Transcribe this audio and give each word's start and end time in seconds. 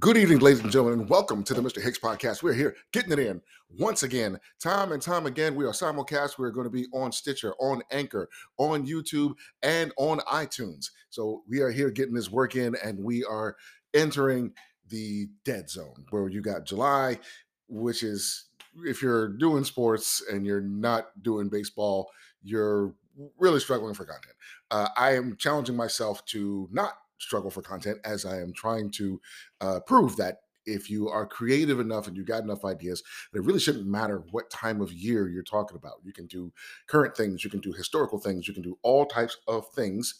Good 0.00 0.16
evening, 0.16 0.40
ladies 0.40 0.60
and 0.60 0.72
gentlemen, 0.72 1.00
and 1.00 1.08
welcome 1.08 1.44
to 1.44 1.54
the 1.54 1.62
Mr. 1.62 1.80
Hicks 1.80 2.00
podcast. 2.00 2.42
We're 2.42 2.52
here 2.52 2.74
getting 2.90 3.12
it 3.12 3.20
in 3.20 3.40
once 3.78 4.02
again, 4.02 4.40
time 4.60 4.90
and 4.90 5.00
time 5.00 5.24
again. 5.24 5.54
We 5.54 5.64
are 5.66 5.70
simulcast. 5.70 6.36
We're 6.36 6.50
going 6.50 6.64
to 6.64 6.70
be 6.70 6.86
on 6.92 7.12
Stitcher, 7.12 7.54
on 7.60 7.80
Anchor, 7.92 8.28
on 8.58 8.84
YouTube, 8.84 9.34
and 9.62 9.92
on 9.96 10.18
iTunes. 10.20 10.90
So 11.10 11.44
we 11.48 11.60
are 11.60 11.70
here 11.70 11.90
getting 11.90 12.12
this 12.12 12.28
work 12.28 12.56
in, 12.56 12.74
and 12.84 12.98
we 13.04 13.24
are 13.24 13.56
entering 13.94 14.52
the 14.88 15.28
dead 15.44 15.70
zone 15.70 16.04
where 16.10 16.28
you 16.28 16.42
got 16.42 16.66
July, 16.66 17.20
which 17.68 18.02
is 18.02 18.46
if 18.84 19.00
you're 19.00 19.28
doing 19.28 19.62
sports 19.62 20.24
and 20.28 20.44
you're 20.44 20.60
not 20.60 21.22
doing 21.22 21.48
baseball, 21.48 22.10
you're 22.42 22.92
really 23.38 23.60
struggling 23.60 23.94
for 23.94 24.04
content. 24.04 24.34
Uh, 24.72 24.88
I 24.96 25.14
am 25.14 25.36
challenging 25.36 25.76
myself 25.76 26.24
to 26.26 26.68
not 26.72 26.94
struggle 27.18 27.50
for 27.50 27.62
content 27.62 27.98
as 28.04 28.24
I 28.24 28.40
am 28.40 28.52
trying 28.52 28.90
to 28.92 29.20
uh, 29.60 29.80
prove 29.80 30.16
that 30.16 30.38
if 30.66 30.90
you 30.90 31.08
are 31.08 31.26
creative 31.26 31.80
enough 31.80 32.06
and 32.06 32.16
you 32.16 32.24
got 32.24 32.42
enough 32.42 32.64
ideas, 32.64 33.02
it 33.34 33.44
really 33.44 33.60
shouldn't 33.60 33.86
matter 33.86 34.24
what 34.30 34.50
time 34.50 34.80
of 34.80 34.92
year 34.92 35.28
you're 35.28 35.42
talking 35.42 35.76
about. 35.76 35.94
You 36.02 36.12
can 36.12 36.26
do 36.26 36.52
current 36.86 37.16
things, 37.16 37.44
you 37.44 37.50
can 37.50 37.60
do 37.60 37.72
historical 37.72 38.18
things, 38.18 38.48
you 38.48 38.54
can 38.54 38.62
do 38.62 38.78
all 38.82 39.06
types 39.06 39.36
of 39.46 39.68
things 39.74 40.14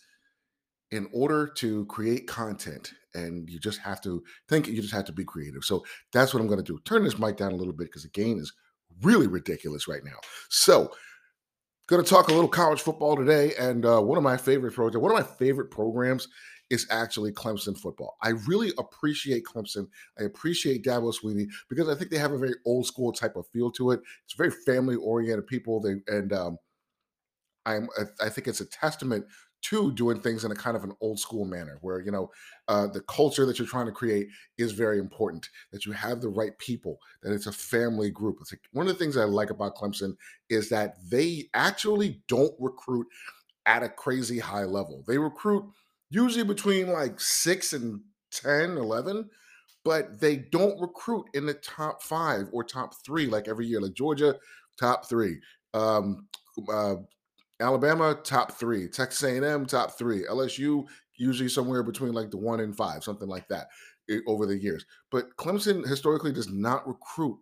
in 0.91 1.09
order 1.13 1.47
to 1.47 1.87
create 1.87 2.27
content. 2.27 2.93
And 3.15 3.49
you 3.49 3.59
just 3.59 3.81
have 3.81 4.01
to 4.03 4.23
think, 4.49 4.69
you 4.69 4.81
just 4.81 4.95
have 4.95 5.07
to 5.07 5.13
be 5.13 5.25
creative. 5.25 5.65
So 5.65 5.85
that's 6.13 6.35
what 6.35 6.41
I'm 6.41 6.47
going 6.47 6.63
to 6.63 6.73
do. 6.73 6.79
Turn 6.85 7.05
this 7.05 7.19
mic 7.19 7.37
down 7.37 7.53
a 7.53 7.57
little 7.57 7.73
bit 7.73 7.87
because 7.87 8.03
the 8.03 8.11
gain 8.11 8.39
is 8.39 8.53
really 9.03 9.27
ridiculous 9.27 9.89
right 9.89 10.05
now. 10.05 10.19
So, 10.51 10.93
going 11.87 12.03
to 12.03 12.09
talk 12.09 12.29
a 12.29 12.33
little 12.33 12.49
college 12.49 12.81
football 12.81 13.15
today. 13.17 13.53
And 13.59 13.85
uh, 13.85 14.01
one 14.01 14.17
of 14.17 14.25
my 14.25 14.37
favorite 14.37 14.73
programs, 14.73 15.03
one 15.03 15.13
of 15.13 15.19
my 15.19 15.37
favorite 15.37 15.71
programs 15.71 16.29
is 16.71 16.87
actually 16.91 17.33
Clemson 17.33 17.79
football. 17.79 18.17
I 18.23 18.31
really 18.47 18.73
appreciate 18.79 19.45
Clemson. 19.45 19.87
I 20.19 20.25
appreciate 20.25 20.85
Dabo 20.85 21.15
Swinney 21.15 21.47
because 21.69 21.89
I 21.89 21.95
think 21.95 22.11
they 22.11 22.19
have 22.19 22.33
a 22.33 22.39
very 22.39 22.55
old 22.65 22.87
school 22.87 23.13
type 23.13 23.37
of 23.37 23.47
feel 23.49 23.71
to 23.73 23.93
it. 23.93 24.01
It's 24.25 24.35
very 24.35 24.51
family 24.51 24.97
oriented 24.97 25.47
people. 25.47 25.81
They 25.81 25.97
and 26.09 26.33
um, 26.33 26.59
I'm 27.67 27.89
I 28.21 28.29
think 28.29 28.49
it's 28.49 28.61
a 28.61 28.67
testament 28.67 29.27
to 29.65 29.93
doing 29.93 30.21
things 30.21 30.45
in 30.45 30.53
a 30.53 30.55
kind 30.55 30.77
of 30.77 30.85
an 30.85 30.93
old 31.01 31.19
school 31.19 31.47
manner 31.47 31.79
where 31.81 32.01
you 32.01 32.11
know 32.11 32.31
uh, 32.69 32.87
the 32.87 33.01
culture 33.03 33.47
that 33.47 33.59
you're 33.59 33.69
trying 33.69 33.87
to 33.87 33.93
create 33.93 34.29
is 34.59 34.73
very 34.73 34.99
important 34.99 35.49
that 35.73 35.87
you 35.87 35.93
have 35.93 36.21
the 36.21 36.29
right 36.29 36.57
people 36.59 36.99
that 37.23 37.33
it's 37.33 37.47
a 37.47 37.53
family 37.53 38.11
group 38.11 38.37
it's 38.41 38.53
like 38.53 38.61
one 38.73 38.87
of 38.87 38.93
the 38.93 38.99
things 38.99 39.17
i 39.17 39.25
like 39.25 39.49
about 39.49 39.75
clemson 39.75 40.15
is 40.51 40.69
that 40.69 40.97
they 41.11 41.49
actually 41.55 42.21
don't 42.29 42.53
recruit 42.59 43.07
at 43.65 43.83
a 43.83 43.89
crazy 43.89 44.39
high 44.39 44.65
level 44.65 45.03
they 45.09 45.17
recruit 45.17 45.65
usually 46.15 46.45
between 46.45 46.89
like 46.89 47.21
6 47.21 47.73
and 47.73 48.01
10 48.33 48.77
11 48.77 49.29
but 49.85 50.19
they 50.19 50.37
don't 50.37 50.81
recruit 50.81 51.27
in 51.35 51.45
the 51.45 51.55
top 51.55 52.03
five 52.03 52.47
or 52.53 52.65
top 52.65 52.95
three 53.05 53.27
like 53.27 53.49
every 53.49 53.67
year 53.67 53.81
like 53.81 53.95
georgia 53.95 54.35
top 54.79 55.09
three 55.09 55.39
um, 55.75 56.29
uh, 56.73 56.95
Alabama 57.61 58.19
top 58.23 58.53
three, 58.53 58.89
Texas 58.89 59.23
A&M 59.23 59.67
top 59.67 59.97
three, 59.97 60.25
LSU 60.25 60.85
usually 61.17 61.49
somewhere 61.49 61.83
between 61.83 62.13
like 62.13 62.31
the 62.31 62.37
one 62.37 62.61
and 62.61 62.77
five, 62.77 63.05
something 63.05 63.29
like 63.29 63.47
that 63.49 63.69
eh, 64.11 64.19
over 64.27 64.47
the 64.47 64.57
years. 64.57 64.85
But 65.11 65.37
Clemson 65.37 65.87
historically 65.87 66.33
does 66.33 66.49
not 66.49 66.87
recruit 66.87 67.39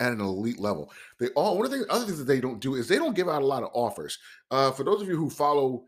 at 0.00 0.12
an 0.12 0.20
elite 0.20 0.58
level. 0.58 0.90
They 1.18 1.28
all 1.28 1.56
one 1.56 1.66
of 1.66 1.72
the 1.72 1.86
other 1.90 2.06
things 2.06 2.18
that 2.18 2.24
they 2.24 2.40
don't 2.40 2.60
do 2.60 2.74
is 2.74 2.88
they 2.88 2.96
don't 2.96 3.16
give 3.16 3.28
out 3.28 3.42
a 3.42 3.46
lot 3.46 3.62
of 3.62 3.70
offers. 3.74 4.18
Uh, 4.50 4.70
for 4.70 4.84
those 4.84 5.02
of 5.02 5.08
you 5.08 5.16
who 5.16 5.28
follow 5.28 5.84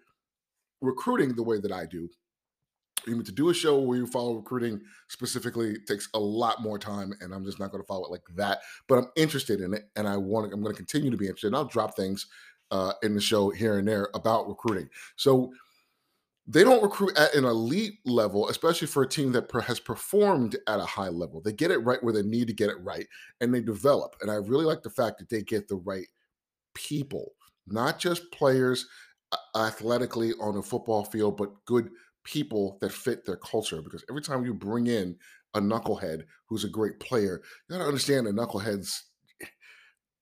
recruiting 0.83 1.35
the 1.35 1.43
way 1.43 1.59
that 1.59 1.73
I 1.73 1.87
do, 1.87 2.11
you 3.07 3.15
mean 3.15 3.25
to 3.25 3.33
do 3.33 3.51
a 3.51 3.55
show 3.55 3.79
where 3.81 3.99
you 3.99 4.07
follow 4.07 4.35
recruiting 4.35 4.81
specifically 5.09 5.77
takes 5.87 6.09
a 6.15 6.19
lot 6.19 6.63
more 6.63 6.79
time, 6.79 7.13
and 7.21 7.35
I'm 7.35 7.45
just 7.45 7.59
not 7.59 7.71
going 7.71 7.83
to 7.83 7.87
follow 7.87 8.05
it 8.05 8.11
like 8.11 8.23
that. 8.37 8.61
But 8.89 8.99
I'm 8.99 9.09
interested 9.17 9.61
in 9.61 9.75
it, 9.75 9.91
and 9.97 10.09
I 10.09 10.17
want. 10.17 10.53
I'm 10.53 10.63
going 10.63 10.75
to 10.75 10.77
continue 10.77 11.11
to 11.11 11.17
be 11.17 11.27
interested. 11.27 11.49
And 11.49 11.57
I'll 11.57 11.65
drop 11.65 11.97
things 11.97 12.27
uh, 12.71 12.93
in 13.03 13.15
the 13.15 13.21
show 13.21 13.51
here 13.51 13.79
and 13.79 13.87
there 13.87 14.09
about 14.15 14.49
recruiting. 14.49 14.89
So 15.17 15.53
they 16.47 16.65
don't 16.65 16.83
recruit 16.83 17.17
at 17.17 17.35
an 17.35 17.45
elite 17.45 17.99
level, 18.05 18.49
especially 18.49 18.89
for 18.89 19.05
a 19.05 19.09
team 19.09 19.31
that 19.33 19.51
has 19.65 19.79
performed 19.79 20.57
at 20.67 20.81
a 20.81 20.85
high 20.85 21.09
level. 21.09 21.41
They 21.41 21.53
get 21.53 21.71
it 21.71 21.79
right 21.79 22.03
where 22.03 22.13
they 22.13 22.23
need 22.23 22.49
to 22.49 22.55
get 22.55 22.71
it 22.71 22.81
right, 22.81 23.07
and 23.41 23.55
they 23.55 23.61
develop. 23.61 24.17
And 24.21 24.31
I 24.31 24.35
really 24.35 24.65
like 24.65 24.83
the 24.83 24.91
fact 24.91 25.19
that 25.19 25.29
they 25.29 25.43
get 25.43 25.69
the 25.69 25.77
right 25.77 26.07
people, 26.75 27.33
not 27.67 27.99
just 27.99 28.31
players 28.33 28.87
athletically 29.57 30.33
on 30.41 30.55
the 30.55 30.63
football 30.63 31.05
field, 31.05 31.37
but 31.37 31.65
good 31.65 31.91
people 32.25 32.79
that 32.81 32.93
fit 32.93 33.25
their 33.25 33.37
culture. 33.37 33.83
Because 33.83 34.05
every 34.09 34.23
time 34.23 34.45
you 34.45 34.55
bring 34.55 34.87
in 34.87 35.17
a 35.55 35.61
knucklehead 35.61 36.25
who's 36.47 36.65
a 36.65 36.69
great 36.69 36.99
player, 37.01 37.43
you 37.69 37.77
got 37.77 37.83
to 37.83 37.89
understand 37.89 38.27
the 38.27 38.31
knuckleheads 38.31 39.01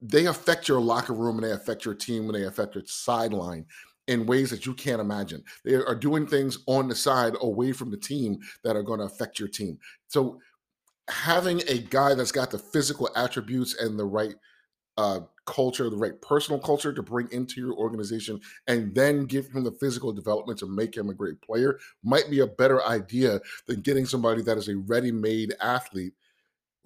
they 0.03 0.27
affect 0.27 0.69
your 0.69 0.81
locker 0.81 1.13
room 1.13 1.37
and 1.37 1.45
they 1.45 1.53
affect 1.53 1.85
your 1.85 1.95
team 1.95 2.25
and 2.25 2.35
they 2.35 2.45
affect 2.45 2.75
your 2.75 2.85
sideline 2.87 3.67
in 4.09 4.27
ways 4.27 4.51
that 4.51 4.67
you 4.67 4.75
can't 4.75 5.01
imagine. 5.01 5.43
They 5.65 5.75
are 5.75 5.95
doing 5.95 6.27
things 6.27 6.59
on 6.67 6.89
the 6.89 6.95
side 6.95 7.35
away 7.41 7.73
from 7.73 7.91
the 7.91 7.97
team 7.97 8.39
that 8.65 8.77
are 8.77 8.83
going 8.83 9.01
to 9.01 9.07
affect 9.07 9.39
your 9.39 9.49
team. 9.49 9.79
So 10.09 10.41
having 11.09 11.63
a 11.69 11.79
guy 11.79 12.15
that's 12.15 12.33
got 12.33 12.51
the 12.51 12.59
physical 12.59 13.11
attributes 13.15 13.75
and 13.75 13.99
the 13.99 14.05
right 14.05 14.35
uh, 15.01 15.21
culture, 15.47 15.89
the 15.89 15.97
right 15.97 16.21
personal 16.21 16.61
culture 16.61 16.93
to 16.93 17.03
bring 17.03 17.27
into 17.33 17.61
your 17.61 17.75
organization, 17.75 18.41
and 18.67 18.95
then 18.95 19.25
give 19.25 19.47
him 19.49 19.65
the 19.65 19.73
physical 19.83 20.13
development 20.13 20.59
to 20.59 20.67
make 20.67 20.95
him 20.97 21.09
a 21.09 21.15
great 21.15 21.41
player 21.41 21.79
might 22.03 22.29
be 22.31 22.41
a 22.41 22.47
better 22.47 22.81
idea 22.85 23.41
than 23.67 23.81
getting 23.81 24.07
somebody 24.07 24.43
that 24.43 24.59
is 24.59 24.69
a 24.69 24.77
ready-made 24.77 25.55
athlete 25.61 26.13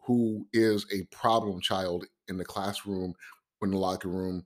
who 0.06 0.46
is 0.52 0.86
a 0.92 1.02
problem 1.04 1.60
child 1.60 2.06
in 2.28 2.36
the 2.38 2.44
classroom, 2.44 3.14
in 3.62 3.70
the 3.70 3.78
locker 3.78 4.08
room, 4.08 4.44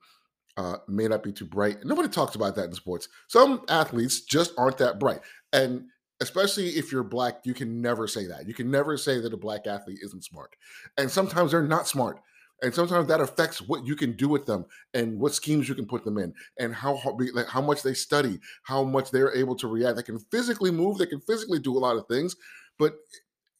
uh, 0.56 0.77
may 0.89 1.06
not 1.06 1.23
be 1.23 1.33
too 1.33 1.45
bright. 1.45 1.77
Nobody 1.85 2.09
talks 2.09 2.35
about 2.37 2.55
that 2.56 2.67
in 2.67 2.75
sports. 2.75 3.09
Some 3.27 3.62
athletes 3.69 4.23
just 4.23 4.53
aren't 4.56 4.79
that 4.79 4.99
bright. 4.99 5.21
And 5.53 5.85
especially 6.21 6.69
if 6.71 6.91
you're 6.91 7.05
black, 7.05 7.41
you 7.45 7.55
can 7.55 7.81
never 7.81 8.06
say 8.09 8.27
that. 8.27 8.49
You 8.49 8.55
can 8.55 8.71
never 8.71 8.97
say 8.97 9.21
that 9.21 9.33
a 9.33 9.37
black 9.37 9.67
athlete 9.67 10.00
isn't 10.03 10.25
smart. 10.25 10.56
And 10.97 11.11
sometimes 11.11 11.50
they're 11.50 11.62
not 11.62 11.87
smart. 11.87 12.21
And 12.63 12.75
sometimes 12.75 13.07
that 13.09 13.21
affects 13.21 13.61
what 13.61 13.87
you 13.87 13.95
can 13.95 14.13
do 14.13 14.29
with 14.29 14.45
them 14.45 14.65
and 14.93 15.19
what 15.21 15.33
schemes 15.33 15.69
you 15.69 15.75
can 15.77 15.87
put 15.87 16.05
them 16.05 16.19
in 16.19 16.35
and 16.59 16.75
how 16.75 17.01
how 17.49 17.61
much 17.61 17.83
they 17.83 17.95
study, 17.95 18.41
how 18.65 18.83
much 18.83 19.11
they're 19.11 19.35
able 19.35 19.55
to 19.57 19.69
react. 19.69 19.97
They 19.97 20.03
can 20.03 20.19
physically 20.19 20.73
move, 20.73 20.99
they 20.99 21.07
can 21.07 21.21
physically 21.21 21.61
do 21.61 21.77
a 21.77 21.79
lot 21.79 21.97
of 21.97 22.09
things, 22.09 22.35
but 22.79 22.97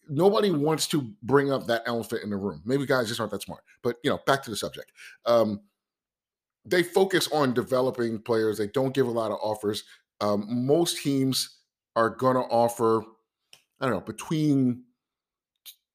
nobody 0.09 0.51
wants 0.51 0.89
to 0.89 1.13
bring 1.23 1.53
up 1.53 1.67
that 1.67 1.83
elephant 1.87 2.25
in 2.25 2.31
the 2.31 2.37
room. 2.37 2.63
Maybe 2.65 2.87
guys 2.87 3.09
just 3.09 3.21
aren't 3.21 3.33
that 3.33 3.43
smart. 3.43 3.63
But 3.83 3.97
you 4.03 4.11
know, 4.11 4.19
back 4.27 4.43
to 4.45 4.51
the 4.51 4.57
subject. 4.57 4.91
Um, 5.27 5.61
they 6.65 6.83
focus 6.83 7.29
on 7.33 7.55
developing 7.55 8.19
players. 8.21 8.59
They 8.59 8.67
don't 8.67 8.95
give 8.95 9.07
a 9.07 9.13
lot 9.13 9.31
of 9.31 9.39
offers. 9.41 9.85
Um, 10.21 10.47
most 10.49 11.03
teams 11.03 11.59
are 11.95 12.11
going 12.11 12.35
to 12.35 12.43
offer, 12.43 13.03
I 13.81 13.87
don't 13.87 13.95
know, 13.95 14.01
between 14.01 14.85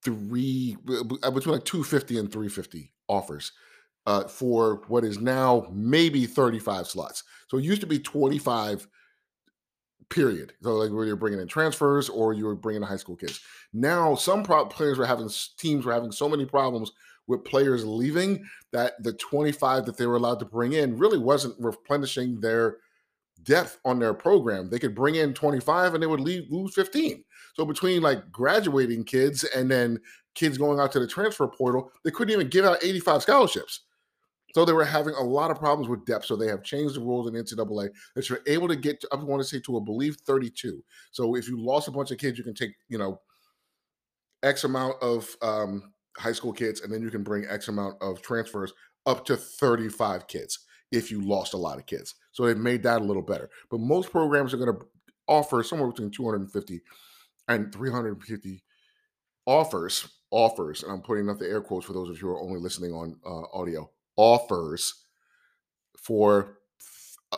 three, 0.03 0.77
uh, 0.87 1.31
between 1.31 1.55
like 1.55 1.65
250 1.65 2.17
and 2.17 2.31
350 2.31 2.92
offers 3.07 3.51
uh, 4.05 4.25
for 4.25 4.81
what 4.87 5.03
is 5.03 5.19
now 5.19 5.67
maybe 5.71 6.25
35 6.25 6.87
slots. 6.87 7.23
So 7.47 7.57
it 7.57 7.63
used 7.63 7.81
to 7.81 7.87
be 7.87 7.99
25 7.99 8.87
period. 10.09 10.53
So 10.61 10.75
like 10.75 10.91
where 10.91 11.05
you're 11.05 11.15
bringing 11.15 11.39
in 11.39 11.47
transfers 11.47 12.09
or 12.09 12.33
you're 12.33 12.55
bringing 12.55 12.81
in 12.81 12.87
high 12.87 12.97
school 12.97 13.15
kids. 13.15 13.39
Now 13.73 14.15
some 14.15 14.43
pro- 14.43 14.65
players 14.65 14.97
were 14.97 15.05
having 15.05 15.29
teams 15.57 15.85
were 15.85 15.93
having 15.93 16.11
so 16.11 16.29
many 16.29 16.45
problems 16.45 16.91
with 17.27 17.45
players 17.45 17.85
leaving 17.85 18.45
that 18.71 19.01
the 19.01 19.13
25 19.13 19.85
that 19.85 19.97
they 19.97 20.05
were 20.05 20.17
allowed 20.17 20.39
to 20.39 20.45
bring 20.45 20.73
in 20.73 20.97
really 20.97 21.17
wasn't 21.17 21.55
replenishing 21.57 22.39
their 22.39 22.77
depth 23.43 23.79
on 23.85 23.99
their 23.99 24.13
program. 24.13 24.69
They 24.69 24.79
could 24.79 24.95
bring 24.95 25.15
in 25.15 25.33
25 25.33 25.93
and 25.93 26.03
they 26.03 26.07
would 26.07 26.19
leave 26.19 26.49
lose 26.49 26.73
15. 26.73 27.23
So 27.55 27.65
between 27.65 28.01
like 28.01 28.31
graduating 28.31 29.05
kids 29.05 29.43
and 29.43 29.69
then 29.69 29.99
kids 30.35 30.57
going 30.57 30.79
out 30.79 30.91
to 30.93 30.99
the 30.99 31.07
transfer 31.07 31.47
portal, 31.47 31.91
they 32.03 32.11
couldn't 32.11 32.33
even 32.33 32.49
give 32.49 32.65
out 32.65 32.83
85 32.83 33.21
scholarships. 33.21 33.81
So 34.53 34.65
they 34.65 34.73
were 34.73 34.85
having 34.85 35.15
a 35.15 35.23
lot 35.23 35.49
of 35.49 35.57
problems 35.57 35.89
with 35.89 36.05
depth. 36.05 36.25
So 36.25 36.35
they 36.35 36.47
have 36.47 36.63
changed 36.63 36.95
the 36.95 36.99
rules 36.99 37.27
in 37.27 37.33
NCAA 37.33 37.89
that 38.15 38.29
you're 38.29 38.41
able 38.45 38.67
to 38.67 38.75
get, 38.75 39.01
to, 39.01 39.07
I 39.11 39.15
want 39.15 39.41
to 39.41 39.47
say 39.47 39.59
to 39.61 39.77
a 39.77 39.81
believe 39.81 40.17
32. 40.27 40.83
So 41.11 41.35
if 41.35 41.47
you 41.47 41.59
lost 41.59 41.87
a 41.87 41.91
bunch 41.91 42.11
of 42.11 42.19
kids, 42.19 42.37
you 42.37 42.43
can 42.43 42.53
take, 42.53 42.71
you 42.87 42.97
know, 42.97 43.19
X 44.43 44.63
amount 44.63 45.01
of 45.01 45.35
um, 45.41 45.93
high 46.17 46.33
school 46.33 46.53
kids, 46.53 46.81
and 46.81 46.93
then 46.93 47.01
you 47.01 47.09
can 47.09 47.23
bring 47.23 47.45
X 47.49 47.67
amount 47.67 47.95
of 48.01 48.21
transfers 48.21 48.73
up 49.05 49.25
to 49.25 49.37
35 49.37 50.27
kids 50.27 50.59
if 50.93 51.11
you 51.11 51.19
lost 51.21 51.53
a 51.53 51.57
lot 51.57 51.79
of 51.79 51.87
kids. 51.87 52.15
So 52.31 52.45
they've 52.45 52.55
made 52.55 52.83
that 52.83 53.01
a 53.01 53.03
little 53.03 53.23
better. 53.23 53.49
But 53.69 53.79
most 53.79 54.11
programs 54.11 54.53
are 54.53 54.57
going 54.57 54.73
to 54.73 54.85
offer 55.27 55.63
somewhere 55.63 55.89
between 55.89 56.11
250 56.11 56.81
and 57.49 57.73
350 57.73 58.63
offers, 59.45 60.07
offers, 60.31 60.83
and 60.83 60.91
I'm 60.91 61.01
putting 61.01 61.29
up 61.29 61.39
the 61.39 61.49
air 61.49 61.61
quotes 61.61 61.87
for 61.87 61.93
those 61.93 62.09
of 62.09 62.15
you 62.15 62.27
who 62.27 62.33
are 62.33 62.41
only 62.41 62.59
listening 62.59 62.93
on 62.93 63.17
uh, 63.25 63.57
audio 63.57 63.89
offers 64.15 65.05
for 65.97 66.59
uh, 67.31 67.37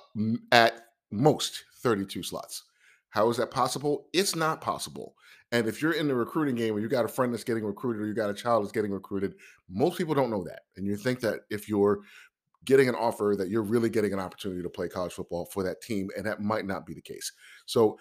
at 0.52 0.88
most 1.12 1.64
32 1.82 2.24
slots. 2.24 2.64
How 3.10 3.30
is 3.30 3.38
that 3.38 3.52
possible? 3.52 4.08
It's 4.12 4.36
not 4.36 4.60
possible. 4.60 5.16
And 5.54 5.68
if 5.68 5.82
you're 5.82 5.94
in 5.94 6.10
the 6.10 6.16
recruiting 6.16 6.56
game 6.56 6.76
or 6.76 6.80
you 6.80 6.90
got 6.90 7.06
a 7.06 7.08
friend 7.08 7.32
that's 7.32 7.46
getting 7.46 7.64
recruited 7.64 8.02
or 8.02 8.08
you 8.08 8.14
got 8.14 8.30
a 8.30 8.34
child 8.34 8.64
that's 8.64 8.74
getting 8.74 8.92
recruited, 8.92 9.36
most 9.70 9.98
people 9.98 10.14
don't 10.14 10.30
know 10.30 10.44
that. 10.44 10.64
And 10.76 10.86
you 10.86 10.98
think 10.98 11.22
that 11.22 11.42
if 11.50 11.70
you're 11.70 12.02
getting 12.66 12.90
an 12.90 12.96
offer 12.96 13.36
that 13.38 13.50
you're 13.50 13.62
really 13.62 13.90
getting 13.90 14.14
an 14.14 14.20
opportunity 14.20 14.62
to 14.62 14.70
play 14.70 14.88
college 14.88 15.14
football 15.14 15.46
for 15.46 15.64
that 15.64 15.82
team 15.82 16.10
and 16.18 16.26
that 16.26 16.42
might 16.42 16.66
not 16.66 16.86
be 16.86 16.94
the 16.94 17.02
case. 17.02 17.32
So 17.66 17.98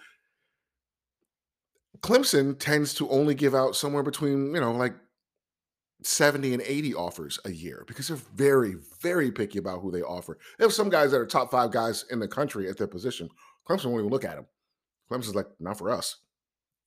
Clemson 2.01 2.57
tends 2.59 2.93
to 2.95 3.09
only 3.09 3.35
give 3.35 3.55
out 3.55 3.75
somewhere 3.75 4.03
between, 4.03 4.53
you 4.53 4.59
know, 4.59 4.71
like 4.73 4.95
70 6.03 6.53
and 6.53 6.61
80 6.61 6.93
offers 6.95 7.39
a 7.45 7.51
year 7.51 7.83
because 7.87 8.07
they're 8.07 8.17
very, 8.17 8.75
very 9.01 9.31
picky 9.31 9.59
about 9.59 9.81
who 9.81 9.91
they 9.91 10.01
offer. 10.01 10.37
They 10.57 10.65
have 10.65 10.73
some 10.73 10.89
guys 10.89 11.11
that 11.11 11.19
are 11.19 11.25
top 11.25 11.51
five 11.51 11.71
guys 11.71 12.05
in 12.11 12.19
the 12.19 12.27
country 12.27 12.69
at 12.69 12.77
their 12.77 12.87
position. 12.87 13.29
Clemson 13.67 13.85
won't 13.85 14.01
even 14.01 14.11
look 14.11 14.25
at 14.25 14.35
them. 14.35 14.45
Clemson's 15.09 15.35
like, 15.35 15.47
not 15.59 15.77
for 15.77 15.91
us. 15.91 16.17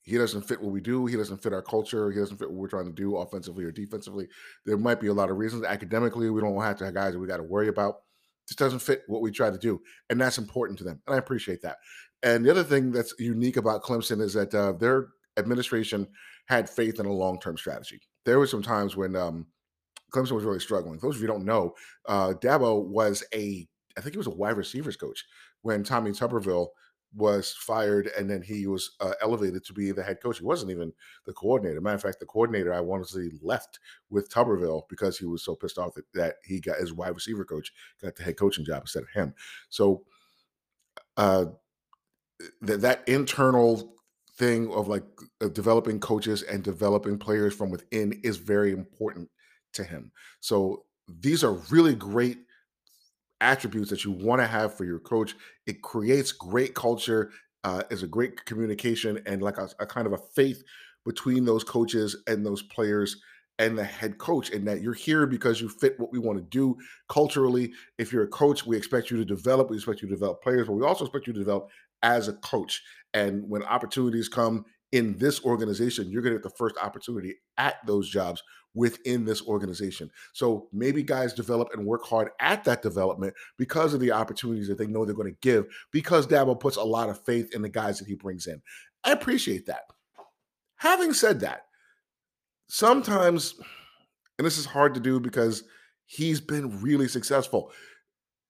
He 0.08 0.16
doesn't 0.16 0.42
fit 0.42 0.60
what 0.60 0.72
we 0.72 0.80
do. 0.80 1.06
He 1.06 1.16
doesn't 1.16 1.42
fit 1.42 1.52
our 1.52 1.62
culture. 1.62 2.10
He 2.10 2.18
doesn't 2.18 2.38
fit 2.38 2.48
what 2.48 2.56
we're 2.56 2.68
trying 2.68 2.86
to 2.86 2.92
do 2.92 3.16
offensively 3.16 3.64
or 3.64 3.70
defensively. 3.70 4.26
There 4.64 4.78
might 4.78 5.00
be 5.00 5.08
a 5.08 5.12
lot 5.12 5.30
of 5.30 5.36
reasons. 5.36 5.64
Academically, 5.64 6.30
we 6.30 6.40
don't 6.40 6.60
have 6.62 6.78
to 6.78 6.86
have 6.86 6.94
guys 6.94 7.12
that 7.12 7.18
we 7.18 7.26
got 7.26 7.36
to 7.36 7.42
worry 7.42 7.68
about. 7.68 7.96
Just 8.46 8.58
doesn't 8.58 8.78
fit 8.78 9.02
what 9.06 9.20
we 9.20 9.30
try 9.30 9.50
to 9.50 9.58
do. 9.58 9.80
And 10.08 10.18
that's 10.18 10.38
important 10.38 10.78
to 10.78 10.84
them. 10.84 11.02
And 11.06 11.14
I 11.14 11.18
appreciate 11.18 11.60
that. 11.62 11.76
And 12.22 12.44
the 12.44 12.50
other 12.50 12.64
thing 12.64 12.90
that's 12.90 13.14
unique 13.18 13.58
about 13.58 13.82
Clemson 13.82 14.22
is 14.22 14.32
that 14.32 14.54
uh, 14.54 14.72
their 14.72 15.08
administration 15.36 16.08
had 16.46 16.70
faith 16.70 16.98
in 16.98 17.06
a 17.06 17.12
long 17.12 17.38
term 17.38 17.58
strategy. 17.58 18.00
There 18.24 18.38
were 18.38 18.46
some 18.46 18.62
times 18.62 18.96
when 18.96 19.14
um, 19.14 19.46
Clemson 20.12 20.32
was 20.32 20.44
really 20.44 20.60
struggling. 20.60 20.98
Those 21.00 21.16
of 21.16 21.20
you 21.20 21.28
don't 21.28 21.44
know, 21.44 21.74
uh, 22.06 22.32
Dabo 22.40 22.82
was 22.82 23.22
a, 23.34 23.68
I 23.96 24.00
think 24.00 24.14
he 24.14 24.18
was 24.18 24.26
a 24.26 24.30
wide 24.30 24.56
receivers 24.56 24.96
coach 24.96 25.24
when 25.62 25.84
Tommy 25.84 26.12
Tuberville 26.12 26.68
was 27.14 27.54
fired 27.54 28.10
and 28.18 28.28
then 28.28 28.42
he 28.42 28.66
was 28.66 28.92
uh, 29.00 29.12
elevated 29.22 29.64
to 29.64 29.72
be 29.72 29.92
the 29.92 30.02
head 30.02 30.20
coach. 30.22 30.38
He 30.38 30.44
wasn't 30.44 30.70
even 30.70 30.92
the 31.24 31.32
coordinator. 31.32 31.80
Matter 31.80 31.96
of 31.96 32.02
fact, 32.02 32.20
the 32.20 32.26
coordinator 32.26 32.72
I 32.72 32.80
want 32.80 33.06
to 33.06 33.12
say 33.12 33.30
left 33.42 33.78
with 34.10 34.30
Tuberville 34.30 34.82
because 34.88 35.18
he 35.18 35.24
was 35.24 35.42
so 35.42 35.54
pissed 35.54 35.78
off 35.78 35.94
that, 35.94 36.12
that 36.14 36.36
he 36.44 36.60
got 36.60 36.78
his 36.78 36.92
wide 36.92 37.14
receiver 37.14 37.44
coach 37.44 37.72
got 38.02 38.16
the 38.16 38.22
head 38.22 38.36
coaching 38.36 38.64
job 38.64 38.82
instead 38.82 39.02
of 39.02 39.10
him. 39.10 39.34
So 39.70 40.04
uh, 41.16 41.46
th- 42.66 42.80
that 42.80 43.08
internal 43.08 43.94
thing 44.36 44.70
of 44.72 44.86
like 44.88 45.04
developing 45.52 45.98
coaches 45.98 46.42
and 46.42 46.62
developing 46.62 47.18
players 47.18 47.54
from 47.54 47.70
within 47.70 48.20
is 48.22 48.36
very 48.36 48.72
important 48.72 49.28
to 49.72 49.82
him. 49.82 50.12
So 50.40 50.84
these 51.08 51.42
are 51.42 51.54
really 51.70 51.94
great 51.94 52.38
attributes 53.40 53.90
that 53.90 54.04
you 54.04 54.12
want 54.12 54.40
to 54.40 54.46
have 54.46 54.76
for 54.76 54.84
your 54.84 54.98
coach. 54.98 55.34
It 55.66 55.82
creates 55.82 56.32
great 56.32 56.74
culture, 56.74 57.30
uh, 57.64 57.82
is 57.90 58.02
a 58.02 58.08
great 58.08 58.44
communication, 58.44 59.20
and 59.26 59.42
like 59.42 59.58
a, 59.58 59.68
a 59.78 59.86
kind 59.86 60.06
of 60.06 60.12
a 60.12 60.18
faith 60.34 60.62
between 61.04 61.44
those 61.44 61.64
coaches 61.64 62.16
and 62.26 62.44
those 62.44 62.62
players 62.62 63.20
and 63.60 63.76
the 63.76 63.84
head 63.84 64.18
coach, 64.18 64.50
and 64.50 64.66
that 64.68 64.82
you're 64.82 64.94
here 64.94 65.26
because 65.26 65.60
you 65.60 65.68
fit 65.68 65.98
what 65.98 66.12
we 66.12 66.18
want 66.18 66.38
to 66.38 66.44
do 66.44 66.76
culturally. 67.08 67.72
If 67.98 68.12
you're 68.12 68.24
a 68.24 68.28
coach, 68.28 68.64
we 68.64 68.76
expect 68.76 69.10
you 69.10 69.16
to 69.16 69.24
develop. 69.24 69.70
We 69.70 69.76
expect 69.76 70.00
you 70.00 70.08
to 70.08 70.14
develop 70.14 70.42
players, 70.42 70.68
but 70.68 70.74
we 70.74 70.84
also 70.84 71.04
expect 71.04 71.26
you 71.26 71.32
to 71.32 71.38
develop 71.40 71.68
as 72.02 72.28
a 72.28 72.34
coach. 72.34 72.82
And 73.14 73.48
when 73.48 73.64
opportunities 73.64 74.28
come 74.28 74.64
in 74.92 75.16
this 75.18 75.44
organization, 75.44 76.10
you're 76.10 76.22
going 76.22 76.34
to 76.34 76.38
get 76.38 76.48
the 76.48 76.56
first 76.56 76.76
opportunity 76.78 77.36
at 77.56 77.76
those 77.86 78.08
jobs 78.08 78.42
within 78.74 79.24
this 79.24 79.42
organization. 79.42 80.10
So 80.32 80.68
maybe 80.72 81.02
guys 81.02 81.32
develop 81.32 81.70
and 81.72 81.86
work 81.86 82.04
hard 82.04 82.30
at 82.40 82.64
that 82.64 82.82
development 82.82 83.34
because 83.56 83.92
of 83.92 84.00
the 84.00 84.12
opportunities 84.12 84.68
that 84.68 84.78
they 84.78 84.86
know 84.86 85.04
they're 85.04 85.14
going 85.14 85.32
to 85.32 85.38
give, 85.40 85.66
because 85.90 86.26
Dabo 86.26 86.58
puts 86.58 86.76
a 86.76 86.82
lot 86.82 87.08
of 87.08 87.22
faith 87.24 87.54
in 87.54 87.62
the 87.62 87.68
guys 87.68 87.98
that 87.98 88.08
he 88.08 88.14
brings 88.14 88.46
in. 88.46 88.62
I 89.04 89.12
appreciate 89.12 89.66
that. 89.66 89.82
Having 90.76 91.14
said 91.14 91.40
that, 91.40 91.62
sometimes, 92.68 93.54
and 94.38 94.46
this 94.46 94.58
is 94.58 94.66
hard 94.66 94.94
to 94.94 95.00
do 95.00 95.18
because 95.18 95.64
he's 96.06 96.40
been 96.40 96.80
really 96.80 97.08
successful 97.08 97.72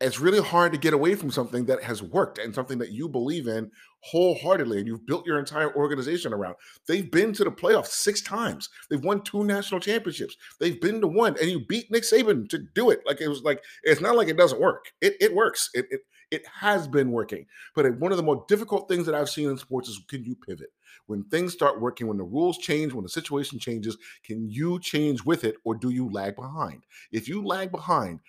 it's 0.00 0.21
really 0.21 0.41
hard 0.41 0.73
to 0.73 0.79
get 0.79 0.95
away 0.95 1.15
from 1.15 1.31
something 1.31 1.65
that 1.67 1.83
has 1.83 2.03
worked 2.03 2.39
and 2.39 2.55
something 2.55 2.79
that 2.79 2.93
you 2.93 3.09
believe 3.09 3.49
in 3.49 3.71
wholeheartedly 4.00 4.79
and 4.79 4.87
you've 4.87 5.06
built 5.06 5.27
your 5.27 5.41
entire 5.41 5.75
organization 5.75 6.33
around. 6.33 6.55
They've 6.87 7.11
been 7.11 7.33
to 7.33 7.45
the 7.45 7.50
playoffs 7.50 7.89
six 7.89 8.21
times. 8.21 8.69
They've 8.89 9.03
won 9.03 9.23
two 9.23 9.45
national 9.45 9.81
championships. 9.81 10.37
They've 10.61 10.81
been 10.81 11.00
to 11.00 11.09
one, 11.09 11.37
and 11.41 11.50
you 11.50 11.65
beat 11.67 11.91
Nick 11.91 12.05
Saban 12.05 12.49
to 12.50 12.59
do 12.59 12.91
it. 12.91 13.00
Like 13.06 13.21
it 13.21 13.29
was 13.29 13.43
like 13.43 13.62
it's 13.83 14.00
not 14.00 14.17
like 14.17 14.29
it 14.29 14.37
doesn't 14.37 14.61
work. 14.61 14.93
It 15.00 15.17
it 15.21 15.35
works. 15.35 15.71
It 15.75 15.87
it 15.91 16.00
it 16.31 16.47
has 16.47 16.87
been 16.87 17.11
working. 17.11 17.47
But 17.75 17.99
one 17.99 18.12
of 18.12 18.19
the 18.19 18.23
more 18.23 18.45
difficult 18.49 18.89
things 18.89 19.06
that 19.06 19.15
I've 19.15 19.31
seen 19.31 19.49
in 19.49 19.59
sports 19.59 19.89
is 19.89 20.00
can 20.09 20.25
you 20.25 20.37
pivot? 20.37 20.71
When 21.06 21.25
things 21.25 21.55
start 21.55 21.81
working, 21.81 22.06
when 22.06 22.19
the 22.19 22.25
rules 22.25 22.59
change, 22.59 22.93
when 22.93 23.03
the 23.03 23.09
situation 23.09 23.59
changes, 23.59 23.97
can 24.23 24.49
you 24.49 24.79
change 24.79 25.25
with 25.25 25.43
it 25.45 25.56
or 25.65 25.75
do 25.75 25.89
you 25.89 26.11
lag 26.11 26.37
behind? 26.37 26.85
If 27.12 27.29
you 27.29 27.45
lag 27.45 27.73
behind, 27.73 28.21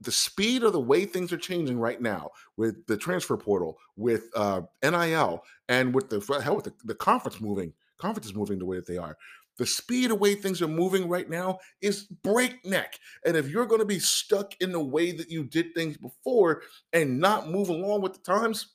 the 0.00 0.12
speed 0.12 0.62
of 0.62 0.72
the 0.72 0.80
way 0.80 1.04
things 1.04 1.32
are 1.32 1.38
changing 1.38 1.78
right 1.78 2.00
now 2.00 2.30
with 2.56 2.86
the 2.86 2.96
transfer 2.96 3.36
portal, 3.36 3.78
with 3.96 4.28
uh, 4.34 4.62
NIL, 4.82 5.42
and 5.68 5.94
with 5.94 6.10
the 6.10 6.20
hell 6.42 6.56
with 6.56 6.64
the, 6.66 6.74
the 6.84 6.94
conference 6.94 7.40
moving, 7.40 7.72
conference 7.98 8.26
is 8.26 8.34
moving 8.34 8.58
the 8.58 8.66
way 8.66 8.76
that 8.76 8.86
they 8.86 8.98
are. 8.98 9.16
The 9.58 9.66
speed 9.66 10.10
of 10.10 10.20
way 10.20 10.34
things 10.34 10.60
are 10.60 10.68
moving 10.68 11.08
right 11.08 11.28
now 11.30 11.58
is 11.80 12.04
breakneck. 12.04 12.98
And 13.24 13.36
if 13.36 13.48
you're 13.48 13.64
going 13.64 13.80
to 13.80 13.86
be 13.86 13.98
stuck 13.98 14.54
in 14.60 14.70
the 14.70 14.84
way 14.84 15.12
that 15.12 15.30
you 15.30 15.44
did 15.44 15.74
things 15.74 15.96
before 15.96 16.62
and 16.92 17.18
not 17.18 17.48
move 17.48 17.70
along 17.70 18.02
with 18.02 18.12
the 18.12 18.18
times, 18.18 18.74